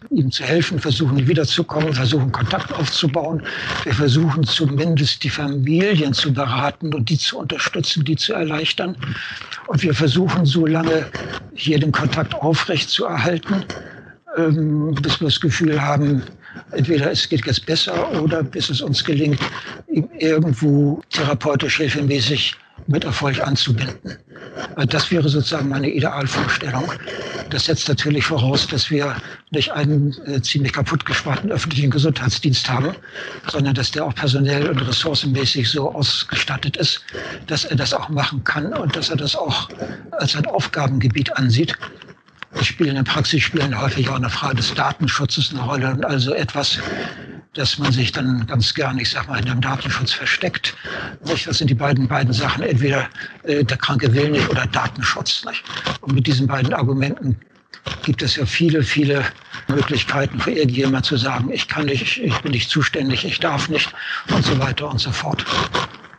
[0.09, 3.43] ihm zu helfen, versuchen wiederzukommen, versuchen Kontakt aufzubauen.
[3.83, 8.95] Wir versuchen zumindest die Familien zu beraten und die zu unterstützen, die zu erleichtern.
[9.67, 11.05] Und wir versuchen so lange
[11.53, 13.65] hier den Kontakt aufrecht zu erhalten,
[14.37, 16.23] ähm, bis wir das Gefühl haben,
[16.71, 19.39] entweder es geht jetzt besser oder bis es uns gelingt,
[20.19, 22.55] irgendwo therapeutisch hilfemäßig
[22.87, 24.17] mit Erfolg anzubinden.
[24.87, 26.91] Das wäre sozusagen meine Idealvorstellung.
[27.49, 29.15] Das setzt natürlich voraus, dass wir
[29.51, 32.95] nicht einen äh, ziemlich kaputtgesparten öffentlichen Gesundheitsdienst haben,
[33.51, 37.03] sondern dass der auch personell und ressourcenmäßig so ausgestattet ist,
[37.47, 39.69] dass er das auch machen kann und dass er das auch
[40.11, 41.77] als ein Aufgabengebiet ansieht
[42.61, 46.33] spielen in der Praxis spielen häufig auch eine Frage des Datenschutzes eine Rolle und also
[46.33, 46.79] etwas,
[47.53, 50.75] dass man sich dann ganz gerne, ich sag mal, in dem Datenschutz versteckt.
[51.25, 51.47] Nicht?
[51.47, 53.07] Das sind die beiden, beiden Sachen, entweder
[53.43, 55.45] äh, der Kranke will nicht oder Datenschutz.
[55.45, 55.63] Nicht?
[56.01, 57.37] Und mit diesen beiden Argumenten
[58.03, 59.23] gibt es ja viele, viele
[59.67, 63.93] Möglichkeiten für irgendjemand zu sagen, ich kann nicht, ich bin nicht zuständig, ich darf nicht
[64.29, 65.45] und so weiter und so fort.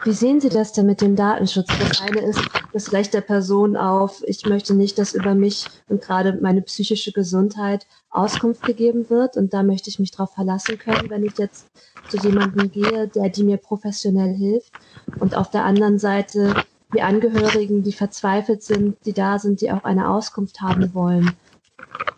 [0.04, 1.66] Wie sehen Sie das denn mit dem Datenschutz?
[1.78, 2.40] Das eine ist
[2.74, 7.10] das Recht der Person auf, ich möchte nicht, dass über mich und gerade meine psychische
[7.12, 9.38] Gesundheit Auskunft gegeben wird.
[9.38, 11.68] Und da möchte ich mich darauf verlassen können, wenn ich jetzt
[12.10, 14.72] zu jemandem gehe, der die mir professionell hilft.
[15.20, 16.54] Und auf der anderen Seite
[16.94, 21.32] die Angehörigen, die verzweifelt sind, die da sind, die auch eine Auskunft haben wollen.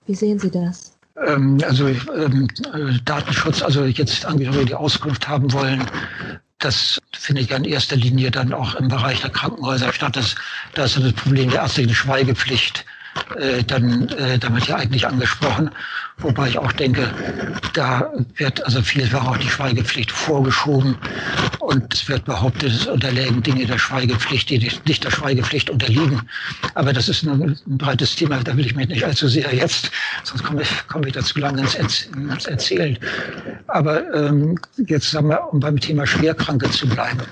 [0.07, 0.97] Wie sehen Sie das?
[1.25, 2.49] Ähm, also ähm,
[3.05, 5.87] Datenschutz, also jetzt Angehörige, die Auskunft haben wollen,
[6.59, 10.17] das finde ich in erster Linie dann auch im Bereich der Krankenhäuser statt.
[10.17, 10.35] Das,
[10.75, 12.85] da ist das Problem der ärztlichen Schweigepflicht
[13.39, 15.71] äh, dann äh, damit ja eigentlich angesprochen.
[16.19, 17.11] Wobei ich auch denke,
[17.75, 20.97] da wird also vielfach auch die Schweigepflicht vorgeschoben
[21.59, 26.23] und es wird behauptet, es unterlägen Dinge der Schweigepflicht, die nicht der Schweigepflicht unterliegen.
[26.75, 29.91] Aber das ist ein, ein breites Thema, da will ich mich nicht allzu sehr jetzt,
[30.25, 32.99] sonst komme ich, komme ich dazu lange ins, ins Erzählen.
[33.67, 37.23] Aber ähm, jetzt sagen wir, um beim Thema Schwerkranke zu bleiben.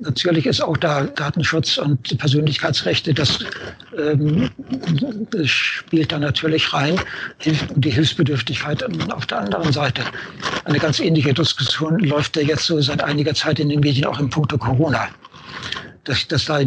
[0.00, 3.38] Natürlich ist auch da Datenschutz und Persönlichkeitsrechte, das,
[3.96, 4.50] ähm,
[5.44, 7.00] spielt da natürlich rein.
[7.76, 10.02] Die Hilfsbedürftigkeit auf der anderen Seite.
[10.64, 14.18] Eine ganz ähnliche Diskussion läuft ja jetzt so seit einiger Zeit in den Medien auch
[14.18, 15.08] im Punkto Corona
[16.04, 16.60] dass, dass da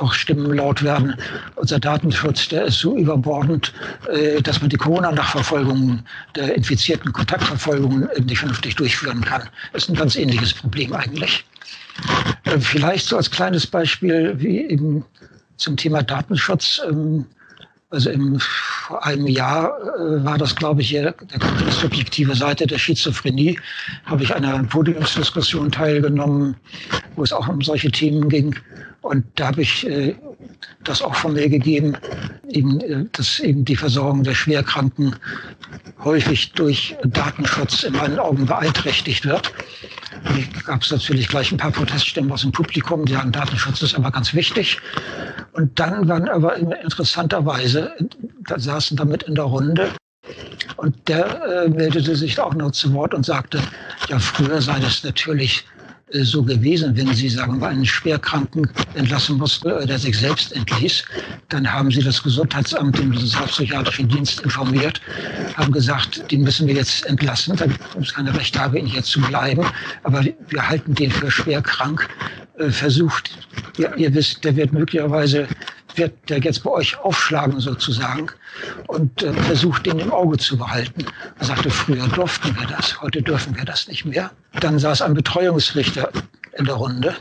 [0.00, 1.14] auch Stimmen laut werden.
[1.56, 3.72] Unser Datenschutz, der ist so überbordend,
[4.08, 6.02] äh, dass man die Corona-Nachverfolgung
[6.34, 9.42] der infizierten Kontaktverfolgungen nicht vernünftig durchführen kann.
[9.72, 11.44] Das ist ein ganz ähnliches Problem eigentlich.
[12.44, 15.04] Äh, vielleicht so als kleines Beispiel wie eben
[15.56, 16.80] zum Thema Datenschutz.
[16.88, 17.26] Ähm,
[17.90, 22.78] also im, vor einem Jahr äh, war das, glaube ich, hier der subjektive Seite der
[22.78, 23.58] Schizophrenie.
[24.04, 26.56] Habe ich an einer Podiumsdiskussion teilgenommen,
[27.14, 28.56] wo es auch um solche Themen ging.
[29.02, 30.16] Und da habe ich äh,
[30.82, 31.96] das auch von mir gegeben,
[32.48, 35.16] eben, äh, dass eben die Versorgung der Schwerkranken
[36.02, 39.52] häufig durch Datenschutz in meinen Augen beeinträchtigt wird.
[40.24, 43.94] Da gab es natürlich gleich ein paar Proteststimmen aus dem Publikum, die sagen, Datenschutz ist
[43.94, 44.78] aber ganz wichtig.
[45.52, 47.92] Und dann waren aber interessanterweise,
[48.46, 49.90] da saßen damit in der Runde
[50.76, 53.60] und der äh, meldete sich auch noch zu Wort und sagte,
[54.08, 55.64] ja, früher sei das natürlich
[56.22, 61.04] so gewesen, wenn Sie sagen, einen Schwerkranken entlassen mussten oder der sich selbst entließ,
[61.48, 65.00] dann haben Sie das Gesundheitsamt, den sozialpsychiatrischen Dienst informiert,
[65.56, 67.66] haben gesagt, den müssen wir jetzt entlassen, da
[68.00, 69.66] es keine Recht habe, ihn hier zu bleiben,
[70.04, 72.08] aber wir halten den für schwer krank,
[72.58, 73.30] äh, versucht,
[73.78, 75.48] ja, ihr wisst, der wird möglicherweise
[75.96, 78.28] wird der jetzt bei euch aufschlagen sozusagen
[78.86, 81.04] und äh, versucht, den im Auge zu behalten.
[81.38, 84.30] Er sagte, früher durften wir das, heute dürfen wir das nicht mehr.
[84.60, 86.10] Dann saß ein Betreuungsrichter
[86.56, 87.14] in der Runde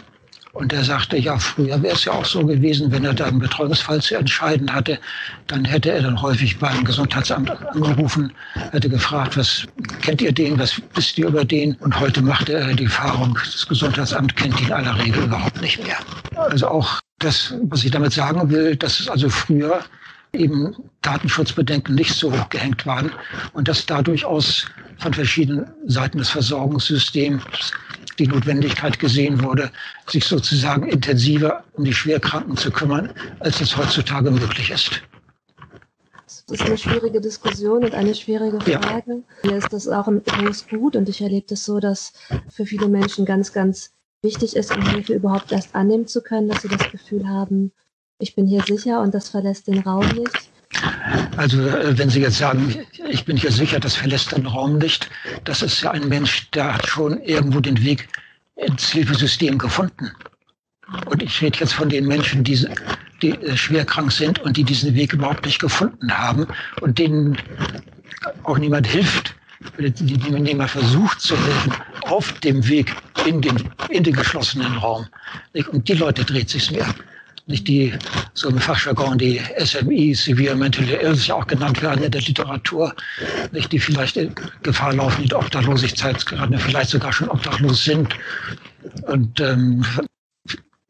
[0.53, 3.39] und er sagte, ja, früher wäre es ja auch so gewesen, wenn er da einen
[3.39, 4.99] Betreuungsfall zu entscheiden hatte,
[5.47, 8.31] dann hätte er dann häufig beim Gesundheitsamt angerufen,
[8.71, 9.65] hätte gefragt, was
[10.01, 11.73] kennt ihr den, was wisst ihr über den?
[11.77, 15.83] Und heute macht er die Erfahrung, das Gesundheitsamt kennt ihn in aller Regel überhaupt nicht
[15.83, 15.97] mehr.
[16.35, 19.79] Also auch das, was ich damit sagen will, dass es also früher
[20.33, 23.11] eben Datenschutzbedenken nicht so hoch gehängt waren
[23.53, 24.67] und dass da durchaus
[24.99, 27.71] von verschiedenen Seiten des Versorgungssystems
[28.19, 29.71] die Notwendigkeit gesehen wurde,
[30.07, 35.01] sich sozusagen intensiver um die Schwerkranken zu kümmern, als es heutzutage möglich ist.
[36.25, 39.23] Das ist eine schwierige Diskussion und eine schwierige Frage.
[39.43, 39.51] Ja.
[39.51, 42.13] Mir ist das auch ein hohes Gut und ich erlebe das so, dass
[42.49, 46.61] für viele Menschen ganz, ganz wichtig ist, um Hilfe überhaupt erst annehmen zu können, dass
[46.61, 47.71] sie das Gefühl haben,
[48.19, 50.49] ich bin hier sicher und das verlässt den Raum nicht.
[51.37, 55.09] Also äh, wenn Sie jetzt sagen, ich bin hier sicher, das verlässt den Raum nicht,
[55.43, 58.07] das ist ja ein Mensch, der hat schon irgendwo den Weg
[58.55, 60.11] ins Hilfesystem gefunden.
[61.05, 62.67] Und ich rede jetzt von den Menschen, die,
[63.21, 66.47] die äh, schwer krank sind und die diesen Weg überhaupt nicht gefunden haben
[66.81, 67.37] und denen
[68.43, 69.35] auch niemand hilft,
[69.77, 75.07] die niemand versucht zu helfen auf dem Weg in den, in den geschlossenen Raum.
[75.71, 76.93] Und die Leute dreht sich mehr
[77.45, 77.93] nicht die,
[78.33, 82.95] so im Fachjargon, die SMI, Severe Mentally Ill, ja auch genannt werden in der Literatur,
[83.51, 88.13] nicht die vielleicht in Gefahr laufen, in Obdachlosigkeit gerade vielleicht sogar schon obdachlos sind.
[89.07, 89.85] Und, ähm,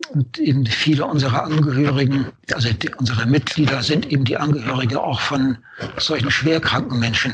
[0.09, 5.57] und eben viele unserer Angehörigen, also die, unsere Mitglieder sind eben die Angehörige auch von
[5.97, 7.33] solchen schwerkranken Menschen.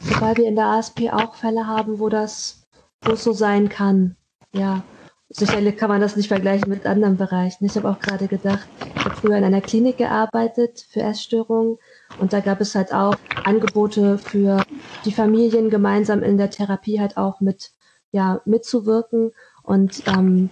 [0.00, 2.66] Wobei wir in der ASP auch Fälle haben, wo das,
[3.14, 4.16] so sein kann.
[4.52, 4.82] Ja,
[5.30, 7.66] Sicherlich kann man das nicht vergleichen mit anderen Bereichen.
[7.66, 11.76] Ich habe auch gerade gedacht, ich habe früher in einer Klinik gearbeitet für Essstörungen
[12.18, 13.14] und da gab es halt auch
[13.44, 14.62] Angebote für
[15.04, 17.72] die Familien gemeinsam in der Therapie halt auch mit
[18.10, 20.48] ja mitzuwirken und ähm,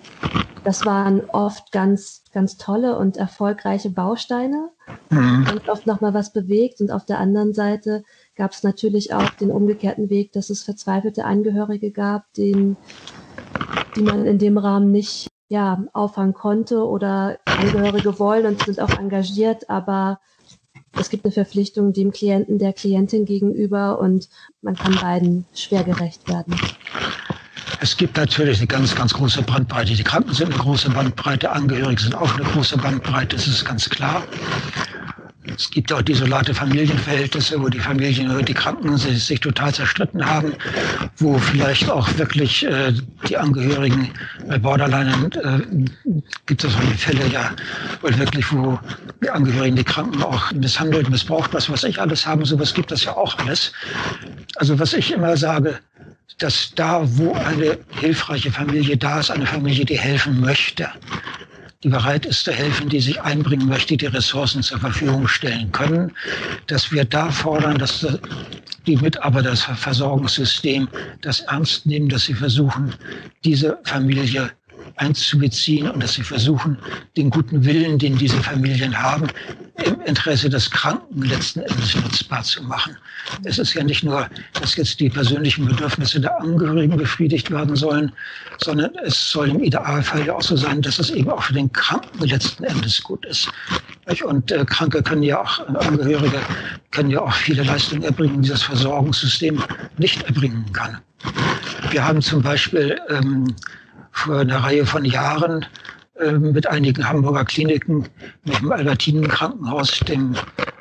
[0.63, 4.69] das waren oft ganz ganz tolle und erfolgreiche Bausteine
[5.09, 5.47] mhm.
[5.53, 9.31] und oft noch mal was bewegt und auf der anderen Seite gab es natürlich auch
[9.31, 12.77] den umgekehrten Weg, dass es verzweifelte Angehörige gab, denen
[13.97, 18.99] die man in dem Rahmen nicht ja, auffangen konnte oder Angehörige wollen und sind auch
[18.99, 20.19] engagiert, aber
[20.99, 24.29] es gibt eine Verpflichtung dem Klienten, der Klientin gegenüber und
[24.63, 26.59] man kann beiden schwer gerecht werden.
[27.81, 29.95] Es gibt natürlich eine ganz, ganz große Bandbreite.
[29.95, 33.89] Die Kranken sind eine große Bandbreite, Angehörige sind auch eine große Bandbreite, das ist ganz
[33.91, 34.23] klar.
[35.55, 40.53] Es gibt auch desolate Familienverhältnisse, wo die Familien, die Kranken sich, sich total zerstritten haben,
[41.19, 42.93] wo vielleicht auch wirklich äh,
[43.29, 44.11] die Angehörigen
[44.49, 46.11] bei Borderline äh,
[46.47, 47.51] gibt es solche Fälle ja,
[48.03, 48.79] wo wirklich, wo
[49.23, 53.05] die Angehörigen die Kranken auch misshandelt, missbraucht, was weiß ich alles haben, sowas gibt es
[53.05, 53.73] ja auch alles.
[54.57, 55.79] Also was ich immer sage,
[56.39, 60.89] dass da, wo eine hilfreiche Familie da ist, eine Familie, die helfen möchte,
[61.91, 66.13] bereit ist zu helfen, die sich einbringen möchte, die Ressourcen zur Verfügung stellen können,
[66.67, 68.07] dass wir da fordern, dass
[68.87, 70.89] die Mitarbeiter des Versorgungssystems
[71.21, 72.95] das ernst nehmen, dass sie versuchen,
[73.45, 74.51] diese Familie
[74.97, 76.79] einzubeziehen und dass sie versuchen,
[77.17, 79.27] den guten Willen, den diese Familien haben,
[79.85, 82.97] im Interesse des Kranken letzten Endes nutzbar zu machen.
[83.45, 88.13] Es ist ja nicht nur, dass jetzt die persönlichen Bedürfnisse der Angehörigen befriedigt werden sollen,
[88.59, 91.71] sondern es soll im Idealfall ja auch so sein, dass es eben auch für den
[91.73, 93.49] Kranken letzten Endes gut ist.
[94.25, 96.41] Und äh, Kranke können ja auch, Angehörige
[96.93, 99.63] können ja auch viele Leistungen erbringen, die das Versorgungssystem
[99.99, 100.99] nicht erbringen kann.
[101.91, 103.55] Wir haben zum Beispiel ähm,
[104.17, 105.67] vor einer Reihe von Jahren
[106.19, 108.09] äh, mit einigen Hamburger Kliniken,
[108.45, 110.35] mit dem Albertinen Krankenhaus, dem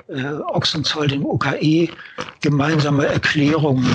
[0.08, 1.90] äh, Ochsenzoll, dem UKE,
[2.42, 3.86] gemeinsame Erklärungen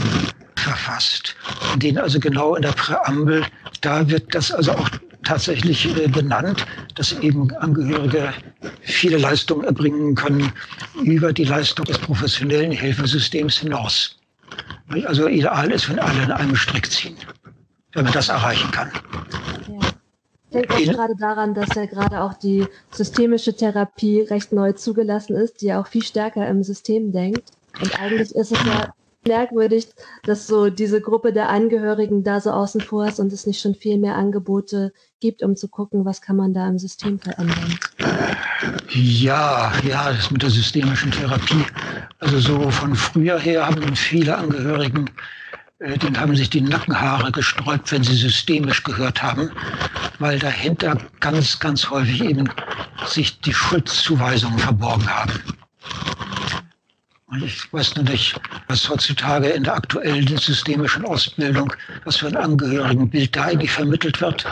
[0.57, 1.35] verfasst,
[1.73, 3.45] in denen also genau in der Präambel,
[3.81, 4.89] da wird das also auch
[5.25, 8.35] tatsächlich äh, benannt, dass eben Angehörige
[8.83, 10.53] viele Leistungen erbringen können
[11.03, 14.19] über die Leistung des professionellen Hilfesystems hinaus.
[15.07, 17.17] Also ideal ist, wenn alle in einem Strick ziehen
[17.93, 18.91] wenn man das erreichen kann.
[19.69, 19.81] Ja.
[20.53, 25.37] Ich denke auch gerade daran, dass ja gerade auch die systemische Therapie recht neu zugelassen
[25.37, 27.53] ist, die ja auch viel stärker im System denkt.
[27.81, 28.93] Und eigentlich ist es ja
[29.27, 29.89] merkwürdig,
[30.25, 33.75] dass so diese Gruppe der Angehörigen da so außen vor ist und es nicht schon
[33.75, 37.79] viel mehr Angebote gibt, um zu gucken, was kann man da im System verändern.
[38.89, 41.65] Ja, ja, das mit der systemischen Therapie.
[42.19, 45.11] Also so von früher her haben viele Angehörigen
[45.81, 49.51] äh, den haben sich die Nackenhaare gesträubt, wenn sie systemisch gehört haben,
[50.19, 52.49] weil dahinter ganz, ganz häufig eben
[53.07, 55.33] sich die Schuldzuweisungen verborgen haben.
[57.27, 61.73] Und ich weiß nur nicht, was heutzutage in der aktuellen systemischen Ausbildung,
[62.05, 64.45] was für ein Angehörigenbild da eigentlich vermittelt wird.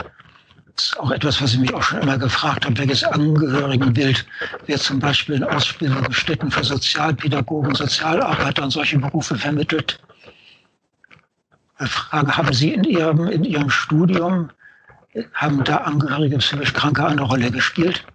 [0.75, 2.77] Das ist auch etwas, was ich mich auch schon immer gefragt habe.
[2.77, 4.25] Welches Angehörigenbild
[4.65, 9.99] wird zum Beispiel in Ausbildungsstätten für Sozialpädagogen, Sozialarbeiter und solche Berufe vermittelt?
[11.87, 14.49] Frage, haben Sie in Ihrem, in Ihrem Studium,
[15.33, 18.05] haben da Angehörige psychisch Kranke eine Rolle gespielt?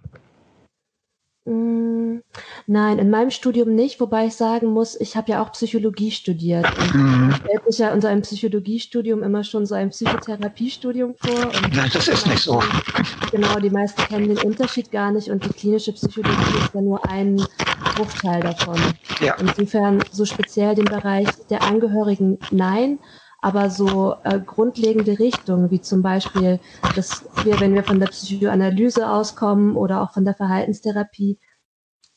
[1.45, 1.85] Mm,
[2.67, 6.65] Nein, in meinem Studium nicht, wobei ich sagen muss, ich habe ja auch Psychologie studiert.
[6.79, 7.33] Und mhm.
[7.33, 11.45] stellt sich ja unter einem Psychologiestudium immer schon so ein Psychotherapiestudium vor.
[11.45, 12.61] Und Nein, das ist nicht so.
[13.31, 17.07] Genau, die meisten kennen den Unterschied gar nicht und die klinische Psychologie ist ja nur
[17.07, 17.41] ein
[17.95, 18.77] Bruchteil davon.
[19.19, 19.35] Ja.
[19.35, 22.99] Insofern so speziell den Bereich der Angehörigen nein,
[23.45, 26.59] aber so äh, grundlegende Richtungen, wie zum Beispiel,
[26.93, 31.37] dass wir, wenn wir von der Psychoanalyse auskommen oder auch von der Verhaltenstherapie,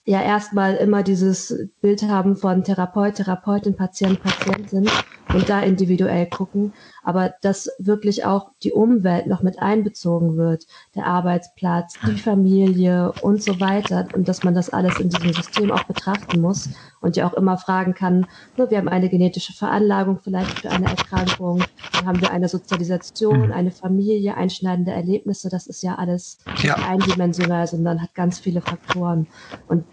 [0.06, 4.94] ja erstmal immer dieses Bild haben von Therapeut, Therapeutin, Patient, Patientin
[5.32, 6.72] und da individuell gucken,
[7.02, 13.42] aber dass wirklich auch die Umwelt noch mit einbezogen wird, der Arbeitsplatz, die Familie und
[13.42, 16.70] so weiter und dass man das alles in diesem System auch betrachten muss
[17.00, 18.26] und ja auch immer fragen kann,
[18.56, 21.62] nur wir haben eine genetische Veranlagung vielleicht für eine Erkrankung,
[21.92, 26.74] dann haben wir eine Sozialisation, eine Familie, einschneidende Erlebnisse, das ist ja alles ja.
[26.74, 29.26] eindimensional, sondern hat ganz viele Faktoren.
[29.68, 29.84] Und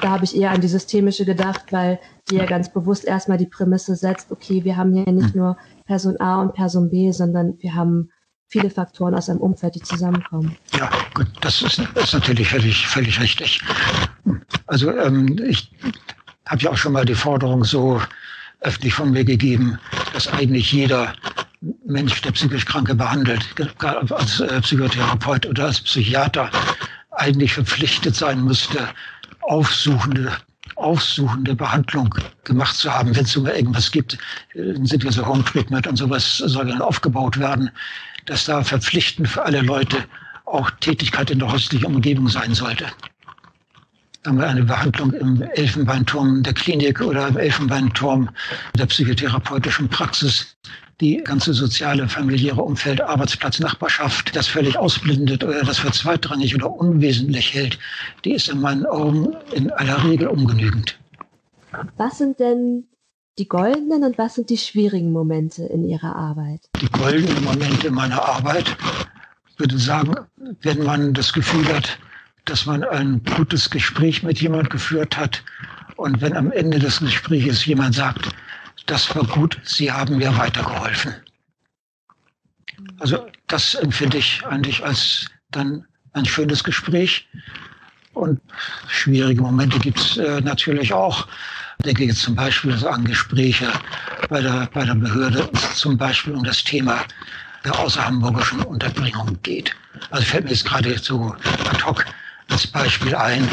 [0.00, 1.98] da habe ich eher an die systemische gedacht, weil
[2.30, 5.56] die ja ganz bewusst erstmal die Prämisse setzt, okay, wir haben hier nicht nur
[5.86, 8.10] Person A und Person B, sondern wir haben
[8.48, 10.56] viele Faktoren aus einem Umfeld, die zusammenkommen.
[10.76, 13.62] Ja, gut, das ist, ist natürlich völlig, völlig richtig.
[14.66, 15.70] Also ähm, ich
[16.46, 18.00] habe ja auch schon mal die Forderung so
[18.60, 19.78] öffentlich von mir gegeben,
[20.14, 21.12] dass eigentlich jeder
[21.84, 23.44] Mensch, der psychisch Kranke behandelt,
[24.10, 26.50] als äh, Psychotherapeut oder als Psychiater,
[27.10, 28.88] eigentlich verpflichtet sein müsste,
[29.48, 30.32] aufsuchende,
[30.76, 33.16] aufsuchende Behandlung gemacht zu haben.
[33.16, 34.18] Wenn es sogar irgendwas gibt,
[34.54, 37.70] sind ja so Home Treatment und sowas soll dann aufgebaut werden,
[38.26, 40.04] dass da verpflichtend für alle Leute
[40.44, 42.86] auch Tätigkeit in der häuslichen Umgebung sein sollte.
[44.22, 48.28] Da haben wir eine Behandlung im Elfenbeinturm der Klinik oder im Elfenbeinturm
[48.76, 50.56] der psychotherapeutischen Praxis
[51.00, 56.70] die ganze soziale, familiäre Umfeld, Arbeitsplatz, Nachbarschaft, das völlig ausblendet oder das für zweitrangig oder
[56.70, 57.78] unwesentlich hält,
[58.24, 60.98] die ist in meinen Augen in aller Regel ungenügend.
[61.96, 62.84] Was sind denn
[63.38, 66.68] die goldenen und was sind die schwierigen Momente in Ihrer Arbeit?
[66.80, 68.76] Die goldenen Momente meiner Arbeit,
[69.58, 70.14] würde sagen,
[70.62, 71.98] wenn man das Gefühl hat,
[72.44, 75.44] dass man ein gutes Gespräch mit jemand geführt hat
[75.96, 78.28] und wenn am Ende des Gesprächs jemand sagt,
[78.86, 81.14] das war gut, Sie haben mir weitergeholfen.
[82.98, 87.28] Also das empfinde ich eigentlich als dann ein schönes Gespräch.
[88.14, 88.40] Und
[88.88, 91.28] schwierige Momente gibt es äh, natürlich auch.
[91.78, 93.70] Ich denke jetzt zum Beispiel an Gespräche
[94.28, 97.04] bei der, bei der Behörde, zum Beispiel um das Thema
[97.64, 99.74] der außerhamburgischen Unterbringung geht.
[100.10, 101.36] Also fällt mir jetzt gerade so
[101.70, 102.04] ad hoc
[102.50, 103.48] als Beispiel ein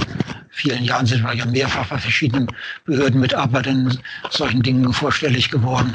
[0.56, 2.48] vielen Jahren sind wir ja mehrfach bei verschiedenen
[2.86, 5.94] Behördenmitarbeitern solchen Dingen vorstellig geworden.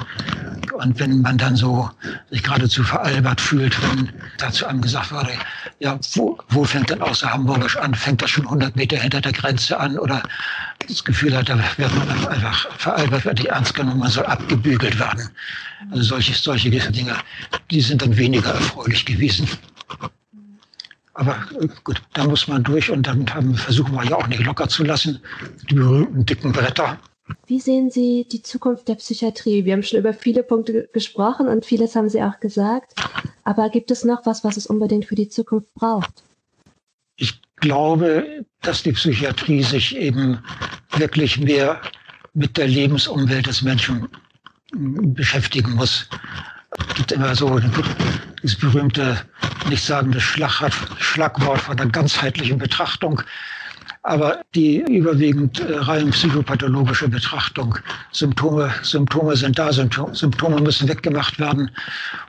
[0.74, 1.90] Und wenn man dann so
[2.30, 5.32] sich geradezu veralbert fühlt, wenn dazu einem gesagt wurde,
[5.78, 7.94] ja, wo, wo fängt denn außer Hamburgisch an?
[7.94, 9.98] Fängt das schon 100 Meter hinter der Grenze an?
[9.98, 10.22] Oder
[10.86, 14.98] das Gefühl hat, da wird man einfach veralbert, wird nicht ernst genommen, man soll abgebügelt
[14.98, 15.30] werden.
[15.90, 17.16] Also solche, solche Dinge,
[17.70, 19.48] die sind dann weniger erfreulich gewesen.
[21.20, 24.42] Aber äh, gut, da muss man durch und dann haben, versuchen wir ja auch nicht
[24.42, 25.20] locker zu lassen.
[25.68, 26.98] Die berühmten dicken Bretter.
[27.46, 29.66] Wie sehen Sie die Zukunft der Psychiatrie?
[29.66, 32.94] Wir haben schon über viele Punkte gesprochen und vieles haben Sie auch gesagt.
[33.44, 36.24] Aber gibt es noch was, was es unbedingt für die Zukunft braucht?
[37.16, 40.38] Ich glaube, dass die Psychiatrie sich eben
[40.96, 41.82] wirklich mehr
[42.32, 44.08] mit der Lebensumwelt des Menschen
[44.72, 46.08] beschäftigen muss.
[46.88, 47.60] Es gibt immer so
[48.42, 49.18] dieses berühmte,
[49.68, 53.22] nicht sagende Schlagwort von der ganzheitlichen Betrachtung.
[54.02, 57.78] Aber die überwiegend äh, rein psychopathologische Betrachtung,
[58.12, 61.70] Symptome, Symptome sind da, Symptome müssen weggemacht werden.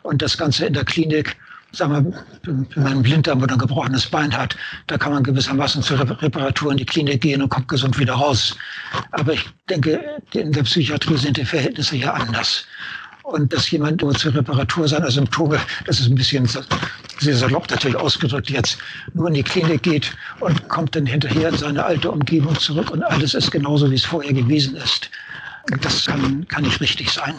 [0.03, 1.37] Und das Ganze in der Klinik,
[1.71, 5.81] sagen wir, wenn man einen Blinddarm oder ein gebrochenes Bein hat, da kann man gewissermaßen
[5.81, 8.57] zur Reparatur in die Klinik gehen und kommt gesund wieder raus.
[9.11, 10.01] Aber ich denke,
[10.33, 12.65] in der Psychiatrie sind die Verhältnisse ja anders
[13.31, 16.47] und dass jemand nur zur Reparatur seiner Symptome, das ist ein bisschen
[17.19, 18.77] sehr salopp natürlich ausgedrückt jetzt,
[19.13, 23.03] nur in die Klinik geht und kommt dann hinterher in seine alte Umgebung zurück und
[23.03, 25.09] alles ist genauso, wie es vorher gewesen ist.
[25.81, 27.35] Das kann, kann nicht richtig sein.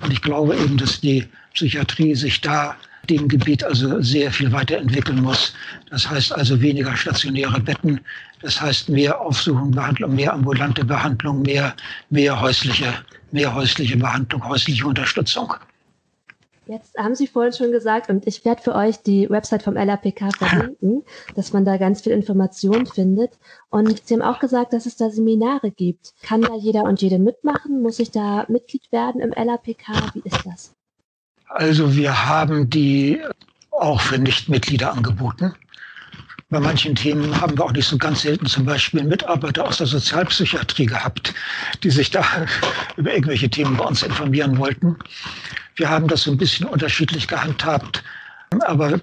[0.00, 2.76] Und ich glaube eben, dass die Psychiatrie sich da
[3.10, 5.52] dem Gebiet also sehr viel weiterentwickeln muss.
[5.90, 8.00] Das heißt also weniger stationäre Betten,
[8.44, 11.74] das heißt mehr Aufsuchung, Behandlung, mehr ambulante Behandlung, mehr,
[12.10, 12.94] mehr häusliche
[13.34, 15.52] mehr häusliche Behandlung, häusliche Unterstützung.
[16.66, 20.34] Jetzt haben Sie vorhin schon gesagt, und ich werde für euch die Website vom LAPK
[20.34, 21.02] verlinken,
[21.34, 23.32] dass man da ganz viel Information findet.
[23.68, 26.14] Und Sie haben auch gesagt, dass es da Seminare gibt.
[26.22, 27.82] Kann da jeder und jede mitmachen?
[27.82, 30.14] Muss ich da Mitglied werden im LAPK?
[30.14, 30.72] Wie ist das?
[31.48, 33.20] Also wir haben die
[33.70, 35.54] auch für Nichtmitglieder angeboten
[36.54, 39.88] Bei manchen Themen haben wir auch nicht so ganz selten zum Beispiel Mitarbeiter aus der
[39.88, 41.34] Sozialpsychiatrie gehabt,
[41.82, 42.24] die sich da
[42.96, 44.96] über irgendwelche Themen bei uns informieren wollten.
[45.74, 48.04] Wir haben das so ein bisschen unterschiedlich gehandhabt,
[48.66, 49.00] aber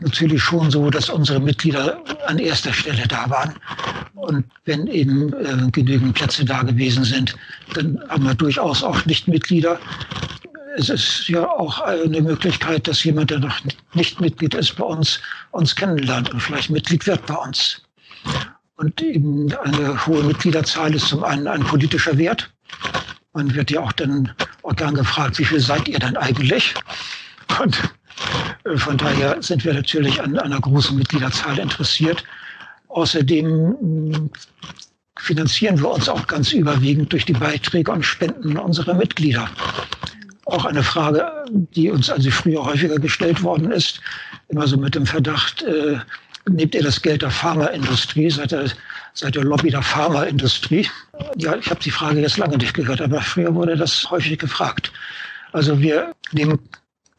[0.00, 3.54] natürlich schon so, dass unsere Mitglieder an erster Stelle da waren.
[4.14, 7.34] Und wenn eben äh, genügend Plätze da gewesen sind,
[7.72, 9.80] dann haben wir durchaus auch Nichtmitglieder.
[10.78, 13.58] Es ist ja auch eine Möglichkeit, dass jemand, der noch
[13.94, 15.20] nicht Mitglied ist bei uns,
[15.52, 17.82] uns kennenlernt und vielleicht Mitglied wird bei uns.
[18.76, 22.52] Und eben eine hohe Mitgliederzahl ist zum einen ein politischer Wert.
[23.32, 24.30] Man wird ja auch dann
[24.76, 26.74] gern gefragt, wie viel seid ihr denn eigentlich?
[27.58, 27.82] Und
[28.64, 32.22] äh, von daher sind wir natürlich an einer großen Mitgliederzahl interessiert.
[32.88, 34.30] Außerdem mm,
[35.18, 39.48] finanzieren wir uns auch ganz überwiegend durch die Beiträge und Spenden unserer Mitglieder.
[40.46, 44.00] Auch eine Frage, die uns also früher häufiger gestellt worden ist,
[44.48, 45.98] immer so mit dem Verdacht, äh,
[46.48, 48.70] nehmt ihr das Geld der Pharmaindustrie, seid ihr,
[49.12, 50.88] seid ihr Lobby der Pharmaindustrie?
[51.36, 54.92] Ja, ich habe die Frage jetzt lange nicht gehört, aber früher wurde das häufig gefragt.
[55.52, 56.58] Also wir nehmen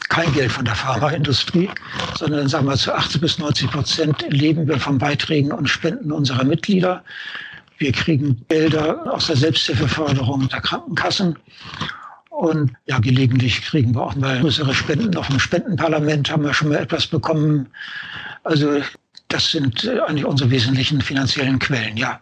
[0.10, 1.70] kein Geld von der Pharmaindustrie,
[2.18, 6.46] sondern sagen wir zu 80 bis 90 Prozent leben wir von Beiträgen und Spenden unserer
[6.46, 7.04] Mitglieder.
[7.78, 11.38] Wir kriegen Gelder aus der Selbsthilfeförderung der Krankenkassen.
[12.38, 15.18] Und ja, gelegentlich kriegen wir auch mal größere Spenden.
[15.18, 17.68] Auch im Spendenparlament haben wir schon mal etwas bekommen.
[18.44, 18.80] Also
[19.28, 22.22] das sind eigentlich unsere wesentlichen finanziellen Quellen, ja.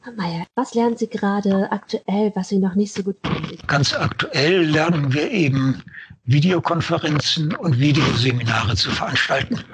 [0.00, 3.58] Herr Mayer, was lernen Sie gerade aktuell, was Sie noch nicht so gut kennen?
[3.66, 5.82] Ganz aktuell lernen wir eben
[6.26, 9.64] Videokonferenzen und Videoseminare zu veranstalten.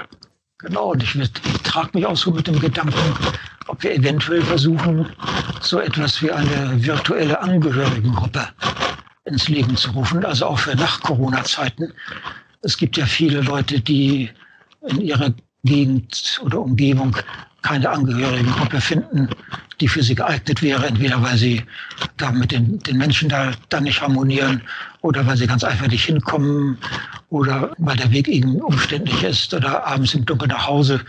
[0.64, 1.30] Genau, und ich, ich
[1.62, 2.94] trage mich auch so mit dem Gedanken,
[3.66, 5.06] ob wir eventuell versuchen,
[5.60, 8.48] so etwas wie eine virtuelle Angehörigengruppe
[9.26, 11.92] ins Leben zu rufen, also auch für Nach-Corona-Zeiten.
[12.62, 14.30] Es gibt ja viele Leute, die
[14.88, 15.34] in ihrer
[15.64, 17.14] Gegend oder Umgebung
[17.60, 19.28] keine Angehörigengruppe finden,
[19.80, 21.62] die für sie geeignet wäre, entweder weil sie
[22.16, 24.62] da mit den, den Menschen da, da nicht harmonieren
[25.00, 26.78] oder weil sie ganz einfach nicht hinkommen
[27.30, 31.00] oder weil der Weg ihnen umständlich ist oder abends im Dunkeln nach Hause,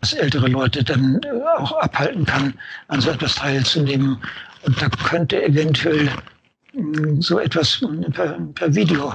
[0.00, 2.54] was ältere Leute dann äh, auch abhalten kann,
[2.88, 4.18] an so etwas teilzunehmen.
[4.62, 6.10] Und da könnte eventuell
[6.72, 9.14] hm, so etwas per, per Video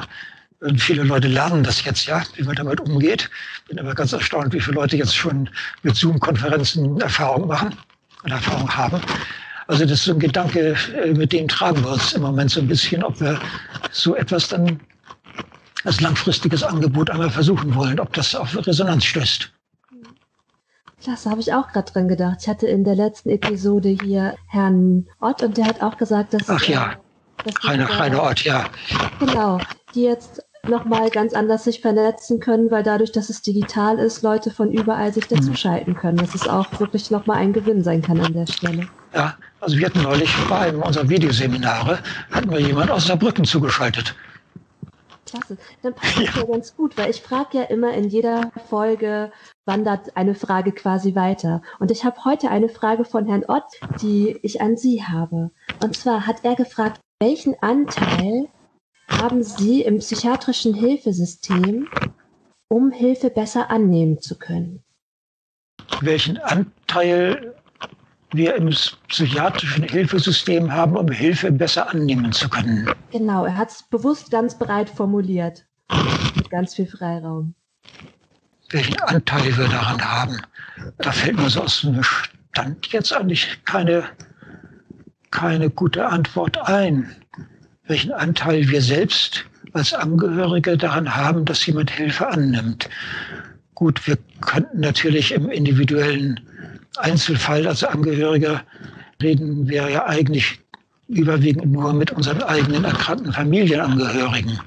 [0.60, 3.30] und viele Leute lernen das jetzt ja, wie man damit umgeht.
[3.68, 5.48] Bin aber ganz erstaunt, wie viele Leute jetzt schon
[5.84, 7.76] mit Zoom-Konferenzen Erfahrung machen
[8.28, 9.02] und Erfahrung haben.
[9.68, 12.60] Also das ist so ein Gedanke, äh, mit dem tragen wir uns im Moment so
[12.60, 13.40] ein bisschen, ob wir
[13.92, 14.80] so etwas dann
[15.84, 19.52] als langfristiges Angebot einmal versuchen wollen, ob das auf Resonanz stößt.
[21.02, 22.40] Klasse, habe ich auch gerade dran gedacht.
[22.42, 26.50] Ich hatte in der letzten Episode hier Herrn Ott und der hat auch gesagt, dass.
[26.50, 26.94] Ach ja,
[27.64, 28.66] Rainer, Rainer Ott, ja.
[29.20, 29.60] Genau,
[29.94, 34.52] die jetzt nochmal ganz anders sich vernetzen können, weil dadurch, dass es digital ist, Leute
[34.52, 36.18] von überall sich dazuschalten können.
[36.18, 38.88] Dass es auch wirklich nochmal ein Gewinn sein kann an der Stelle.
[39.14, 42.00] Ja, also wir hatten neulich bei einem unserer Videoseminare,
[42.32, 44.16] hatten wir jemand aus Saarbrücken zugeschaltet.
[45.26, 46.42] Klasse, dann passt das ja.
[46.42, 49.32] ja ganz gut, weil ich frage ja immer in jeder Folge,
[49.66, 51.62] wandert eine Frage quasi weiter.
[51.80, 53.66] Und ich habe heute eine Frage von Herrn Ott,
[54.02, 55.52] die ich an Sie habe.
[55.84, 58.48] Und zwar hat er gefragt, welchen Anteil
[59.10, 61.88] haben Sie im psychiatrischen Hilfesystem,
[62.68, 64.84] um Hilfe besser annehmen zu können?
[66.02, 67.56] Welchen Anteil
[68.32, 68.70] wir im
[69.08, 72.90] psychiatrischen Hilfesystem haben, um Hilfe besser annehmen zu können.
[73.12, 75.66] Genau, er hat es bewusst ganz breit formuliert.
[76.36, 77.56] Mit ganz viel Freiraum.
[78.70, 80.42] Welchen Anteil wir daran haben,
[80.98, 84.04] da fällt mir so aus dem Stand jetzt eigentlich keine,
[85.32, 87.16] keine gute Antwort ein
[87.88, 92.90] welchen Anteil wir selbst als Angehörige daran haben, dass jemand Hilfe annimmt.
[93.76, 96.40] Gut, wir könnten natürlich im individuellen
[96.98, 98.62] Einzelfall als Angehörige
[99.22, 100.60] reden wir ja eigentlich
[101.08, 104.60] überwiegend nur mit unseren eigenen erkrankten Familienangehörigen.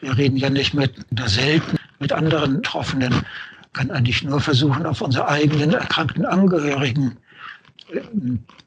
[0.00, 3.24] Wir reden ja nicht mit, oder selten mit anderen Betroffenen.
[3.72, 7.16] Können eigentlich nur versuchen, auf unsere eigenen erkrankten Angehörigen
[7.92, 8.00] äh,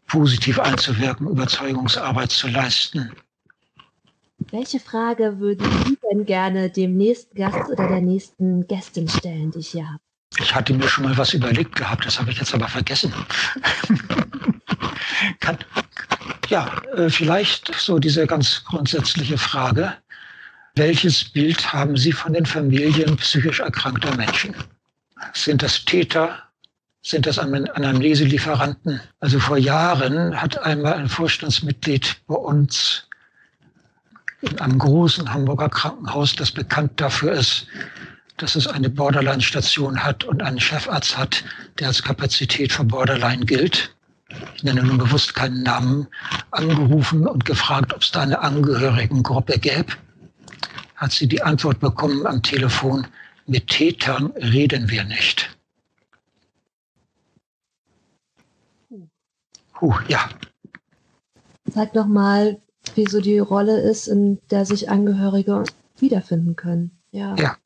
[0.08, 3.12] positiv einzuwirken, Überzeugungsarbeit zu leisten.
[4.52, 9.60] Welche Frage würden Sie denn gerne dem nächsten Gast oder der nächsten Gästin stellen, die
[9.60, 10.00] ich hier habe?
[10.40, 13.14] Ich hatte mir schon mal was überlegt gehabt, das habe ich jetzt aber vergessen.
[15.40, 15.58] Kann,
[16.50, 19.94] ja, äh, vielleicht so diese ganz grundsätzliche Frage.
[20.76, 24.54] Welches Bild haben Sie von den Familien psychisch erkrankter Menschen?
[25.34, 26.44] Sind das Täter?
[27.02, 29.02] Sind das Anamneselieferanten?
[29.20, 33.07] Also vor Jahren hat einmal ein Vorstandsmitglied bei uns
[34.42, 37.68] in einem großen Hamburger Krankenhaus, das bekannt dafür ist,
[38.38, 41.44] dass es eine Borderline-Station hat und einen Chefarzt hat,
[41.80, 43.96] der als Kapazität für Borderline gilt.
[44.56, 46.08] Ich nenne nun bewusst keinen Namen,
[46.52, 49.94] angerufen und gefragt, ob es da eine Angehörigengruppe gäbe.
[50.96, 53.08] Hat sie die Antwort bekommen am Telefon,
[53.48, 55.58] mit Tätern reden wir nicht.
[59.74, 60.30] Puh, ja.
[61.66, 62.60] Sag doch mal,
[62.96, 65.64] wie so die Rolle ist, in der sich Angehörige
[66.00, 66.92] wiederfinden können.
[67.12, 67.36] Ja.
[67.36, 67.58] Ja.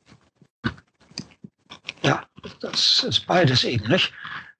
[2.03, 2.23] Ja,
[2.61, 4.11] das ist beides eben, nicht?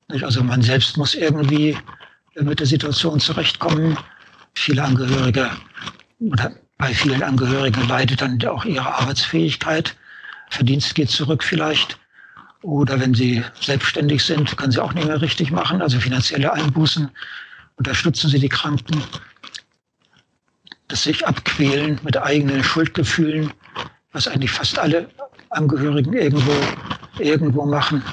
[0.10, 1.78] Also man selbst muss irgendwie
[2.36, 3.98] mit der Situation zurechtkommen.
[4.54, 5.50] Viele Angehörige
[6.20, 9.96] oder bei vielen Angehörigen leidet dann auch ihre Arbeitsfähigkeit.
[10.50, 11.98] Verdienst geht zurück vielleicht.
[12.62, 17.10] Oder wenn sie selbstständig sind, können sie auch nicht mehr richtig machen, also finanzielle Einbußen.
[17.78, 19.02] Unterstützen sie die Kranken.
[20.92, 23.54] Das sich abquälen mit eigenen Schuldgefühlen,
[24.12, 25.10] was eigentlich fast alle
[25.50, 26.52] Angehörigen irgendwo,
[27.18, 28.04] irgendwo machen.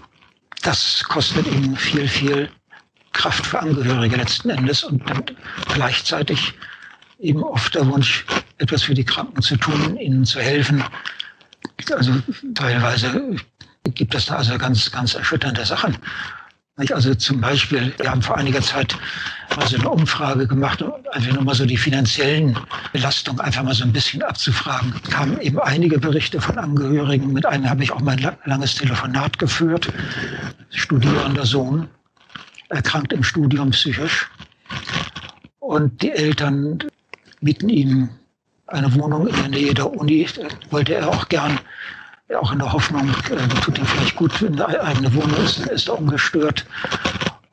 [0.63, 2.49] Das kostet ihnen viel, viel
[3.13, 5.25] Kraft für Angehörige letzten Endes und dann
[5.75, 6.55] gleichzeitig
[7.19, 8.25] eben oft der Wunsch,
[8.59, 10.85] etwas für die Kranken zu tun, ihnen zu helfen.
[11.91, 12.13] Also
[12.55, 13.35] teilweise
[13.95, 15.97] gibt es da also ganz, ganz erschütternde Sachen.
[16.79, 18.97] Also zum Beispiel, wir haben vor einiger Zeit
[19.57, 22.57] mal so eine Umfrage gemacht, einfach nur mal so die finanziellen
[22.93, 24.95] Belastungen einfach mal so ein bisschen abzufragen.
[25.11, 27.33] Kamen eben einige Berichte von Angehörigen.
[27.33, 29.93] Mit einem habe ich auch mal ein langes Telefonat geführt.
[30.71, 31.89] Studierender Sohn,
[32.69, 34.29] erkrankt im Studium psychisch.
[35.59, 36.79] Und die Eltern
[37.41, 38.09] mieten ihm
[38.69, 40.29] eine Wohnung in der Nähe der Uni.
[40.71, 41.59] Wollte er auch gern
[42.37, 45.89] auch in der Hoffnung, äh, tut ihm vielleicht gut, in der eigene Wohnung ist, ist
[45.89, 46.67] er ungestört.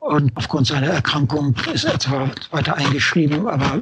[0.00, 3.80] Und aufgrund seiner Erkrankung ist er zwar weiter eingeschrieben, aber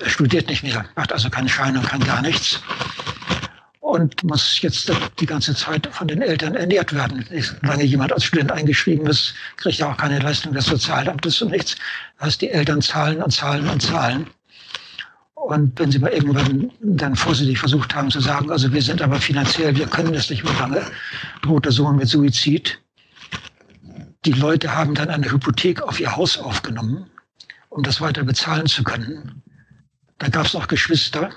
[0.00, 2.60] er studiert nicht mehr, macht also keine Scheine und kann gar nichts.
[3.80, 4.90] Und muss jetzt
[5.20, 7.24] die ganze Zeit von den Eltern ernährt werden.
[7.60, 11.76] Solange jemand als Student eingeschrieben ist, kriegt er auch keine Leistung des Sozialamtes und nichts.
[12.18, 14.26] Das heißt, die Eltern zahlen und zahlen und zahlen.
[15.42, 19.16] Und wenn sie mal irgendwann dann vorsichtig versucht haben zu sagen, also wir sind aber
[19.16, 20.82] finanziell, wir können das nicht mehr lange,
[21.42, 22.80] droht der Sohn mit Suizid.
[24.24, 27.06] Die Leute haben dann eine Hypothek auf ihr Haus aufgenommen,
[27.70, 29.42] um das weiter bezahlen zu können.
[30.18, 31.30] Da gab es noch Geschwister,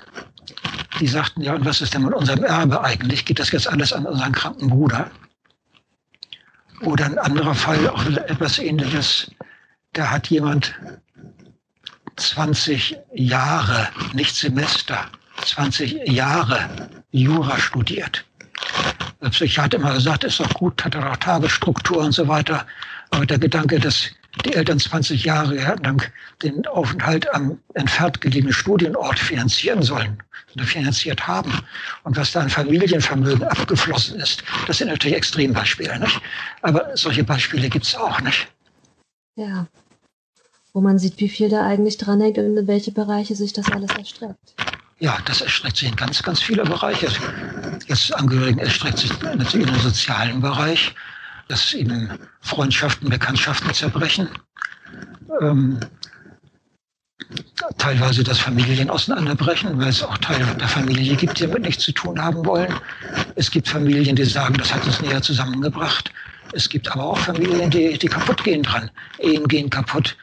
[1.00, 3.24] die sagten, ja, und was ist denn mit unserem Erbe eigentlich?
[3.24, 5.10] Geht das jetzt alles an unseren kranken Bruder?
[6.82, 9.32] Oder ein anderer Fall, auch etwas ähnliches.
[9.94, 10.76] Da hat jemand
[12.16, 15.06] 20 Jahre, nicht Semester,
[15.44, 16.68] 20 Jahre
[17.10, 18.24] Jura studiert.
[19.22, 22.66] Der Psychiater hat immer gesagt, ist doch gut, hat er auch Tagesstruktur und so weiter.
[23.10, 24.10] Aber der Gedanke, dass
[24.44, 26.02] die Eltern 20 Jahre lang
[26.42, 30.22] den Aufenthalt am entfernt gelegenen Studienort finanzieren sollen
[30.54, 31.52] oder finanziert haben
[32.04, 35.98] und was da an Familienvermögen abgeflossen ist, das sind natürlich Extrembeispiele.
[35.98, 36.20] Nicht?
[36.62, 38.46] Aber solche Beispiele gibt es auch nicht.
[39.36, 39.66] Ja,
[40.76, 43.72] wo man sieht, wie viel da eigentlich dran hängt und in welche Bereiche sich das
[43.72, 44.54] alles erstreckt.
[44.98, 47.08] Ja, das erstreckt sich in ganz, ganz viele Bereiche.
[47.86, 50.94] Jetzt Angehörigen erstreckt sich natürlich in den sozialen Bereich,
[51.48, 52.10] dass eben
[52.42, 54.28] Freundschaften, Bekanntschaften zerbrechen.
[55.40, 55.80] Ähm,
[57.78, 61.92] teilweise, dass Familien auseinanderbrechen, weil es auch Teile der Familie gibt, die damit nichts zu
[61.92, 62.74] tun haben wollen.
[63.34, 66.12] Es gibt Familien, die sagen, das hat uns näher zusammengebracht.
[66.52, 68.90] Es gibt aber auch Familien, die, die kaputt gehen dran.
[69.18, 70.16] Ehen gehen kaputt,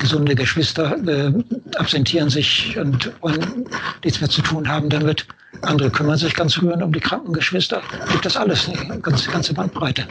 [0.00, 1.32] gesunde Geschwister äh,
[1.76, 3.68] absentieren sich und wollen
[4.02, 5.26] nichts mehr zu tun haben damit.
[5.62, 7.82] Andere kümmern sich ganz rührend um die kranken Geschwister.
[8.10, 10.06] Gibt das alles, eine ganze, ganze Bandbreite.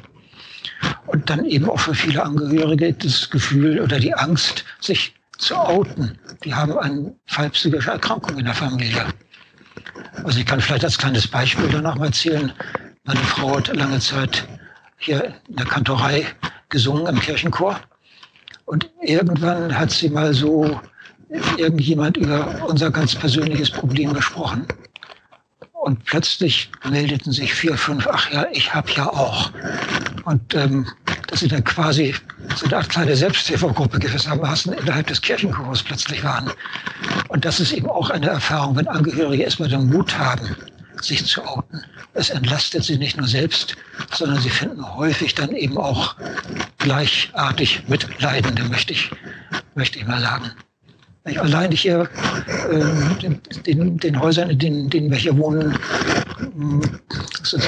[1.08, 6.18] Und dann eben auch für viele Angehörige das Gefühl oder die Angst, sich zu outen.
[6.44, 9.06] Die haben eine Fall psychischer Erkrankung in der Familie.
[10.24, 12.52] Also ich kann vielleicht als kleines Beispiel danach mal erzählen.
[13.04, 14.48] Meine Frau hat lange Zeit
[14.98, 16.26] hier in der Kantorei
[16.70, 17.80] gesungen im Kirchenchor.
[18.66, 20.80] Und irgendwann hat sie mal so
[21.58, 24.66] irgendjemand über unser ganz persönliches Problem gesprochen.
[25.72, 29.52] Und plötzlich meldeten sich vier, fünf, ach ja, ich habe ja auch.
[30.24, 30.88] Und ähm,
[31.28, 32.16] dass sie dann quasi
[32.56, 36.52] so eine Art kleine Selbsthilfegruppe gewissermaßen innerhalb des Kirchenchors plötzlich waren.
[37.28, 40.56] Und das ist eben auch eine Erfahrung, wenn Angehörige erstmal den Mut haben,
[41.02, 41.84] sich zu outen.
[42.14, 43.76] Es entlastet sie nicht nur selbst,
[44.14, 46.16] sondern sie finden häufig dann eben auch
[46.78, 49.12] gleichartig Mitleidende, möchte ich,
[49.76, 50.52] möchte ich mal sagen.
[51.26, 52.10] Allein hier
[52.70, 53.30] äh,
[53.66, 55.78] den, den, Häusern, in denen, denen wir hier wohnen,
[57.44, 57.64] sind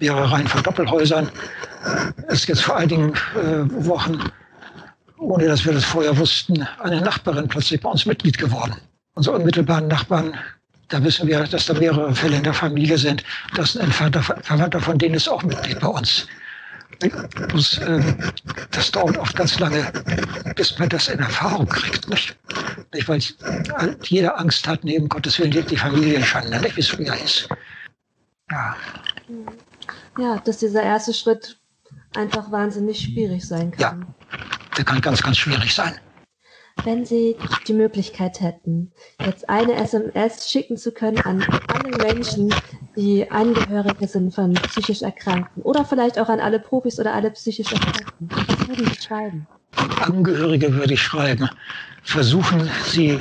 [0.00, 1.30] mehrere Reihen von Doppelhäusern,
[2.28, 4.18] ist jetzt vor einigen äh, Wochen,
[5.18, 8.74] ohne dass wir das vorher wussten, eine Nachbarin plötzlich bei uns Mitglied geworden.
[9.14, 10.34] Unsere unmittelbaren Nachbarn
[10.88, 13.24] Da wissen wir, dass da mehrere Fälle in der Familie sind.
[13.54, 16.26] Das ist ein Verwandter von denen ist auch Mitglied bei uns.
[17.52, 18.14] Das, äh,
[18.70, 19.92] das dauert oft ganz lange,
[20.54, 22.08] bis man das in Erfahrung kriegt.
[22.08, 22.36] Nicht?
[22.94, 23.20] nicht weil
[24.04, 27.48] jeder Angst hat, neben Gottes Willen die Familienschande, nicht wie es früher ist.
[28.50, 28.76] Ja.
[30.18, 31.58] ja, dass dieser erste Schritt
[32.14, 33.80] einfach wahnsinnig schwierig sein kann.
[33.80, 34.38] Ja,
[34.78, 35.98] der kann ganz, ganz schwierig sein
[36.84, 38.92] wenn Sie die Möglichkeit hätten,
[39.24, 42.54] jetzt eine SMS schicken zu können an alle Menschen,
[42.96, 47.72] die Angehörige sind von psychisch Erkrankten oder vielleicht auch an alle Profis oder alle psychisch
[47.72, 49.46] Erkrankten, was würden Sie schreiben?
[50.00, 51.48] Angehörige würde ich schreiben.
[52.02, 53.20] Versuchen Sie,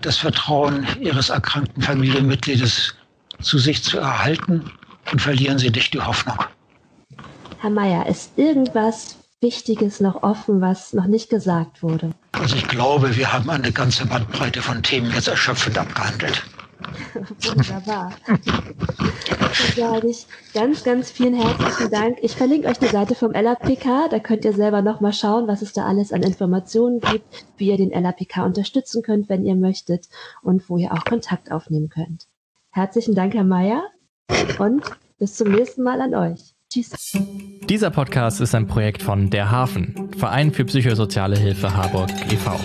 [0.00, 2.94] das Vertrauen Ihres erkrankten Familienmitgliedes
[3.40, 4.70] zu sich zu erhalten
[5.10, 6.38] und verlieren Sie nicht die Hoffnung.
[7.60, 12.10] Herr Mayer, ist irgendwas Wichtiges noch offen, was noch nicht gesagt wurde?
[12.32, 16.42] Also ich glaube, wir haben eine ganze Bandbreite von Themen jetzt erschöpfend abgehandelt.
[17.42, 18.12] Wunderbar.
[18.26, 18.40] Dann
[19.76, 22.18] sage ich ganz, ganz vielen herzlichen Dank.
[22.22, 24.10] Ich verlinke euch eine Seite vom LAPK.
[24.10, 27.76] Da könnt ihr selber nochmal schauen, was es da alles an Informationen gibt, wie ihr
[27.76, 30.08] den LAPK unterstützen könnt, wenn ihr möchtet
[30.42, 32.26] und wo ihr auch Kontakt aufnehmen könnt.
[32.70, 33.84] Herzlichen Dank, Herr Mayer,
[34.58, 34.82] und
[35.18, 36.54] bis zum nächsten Mal an euch.
[36.70, 37.16] Tschüss.
[37.68, 42.60] Dieser Podcast ist ein Projekt von Der Hafen, Verein für psychosoziale Hilfe Harburg e.V.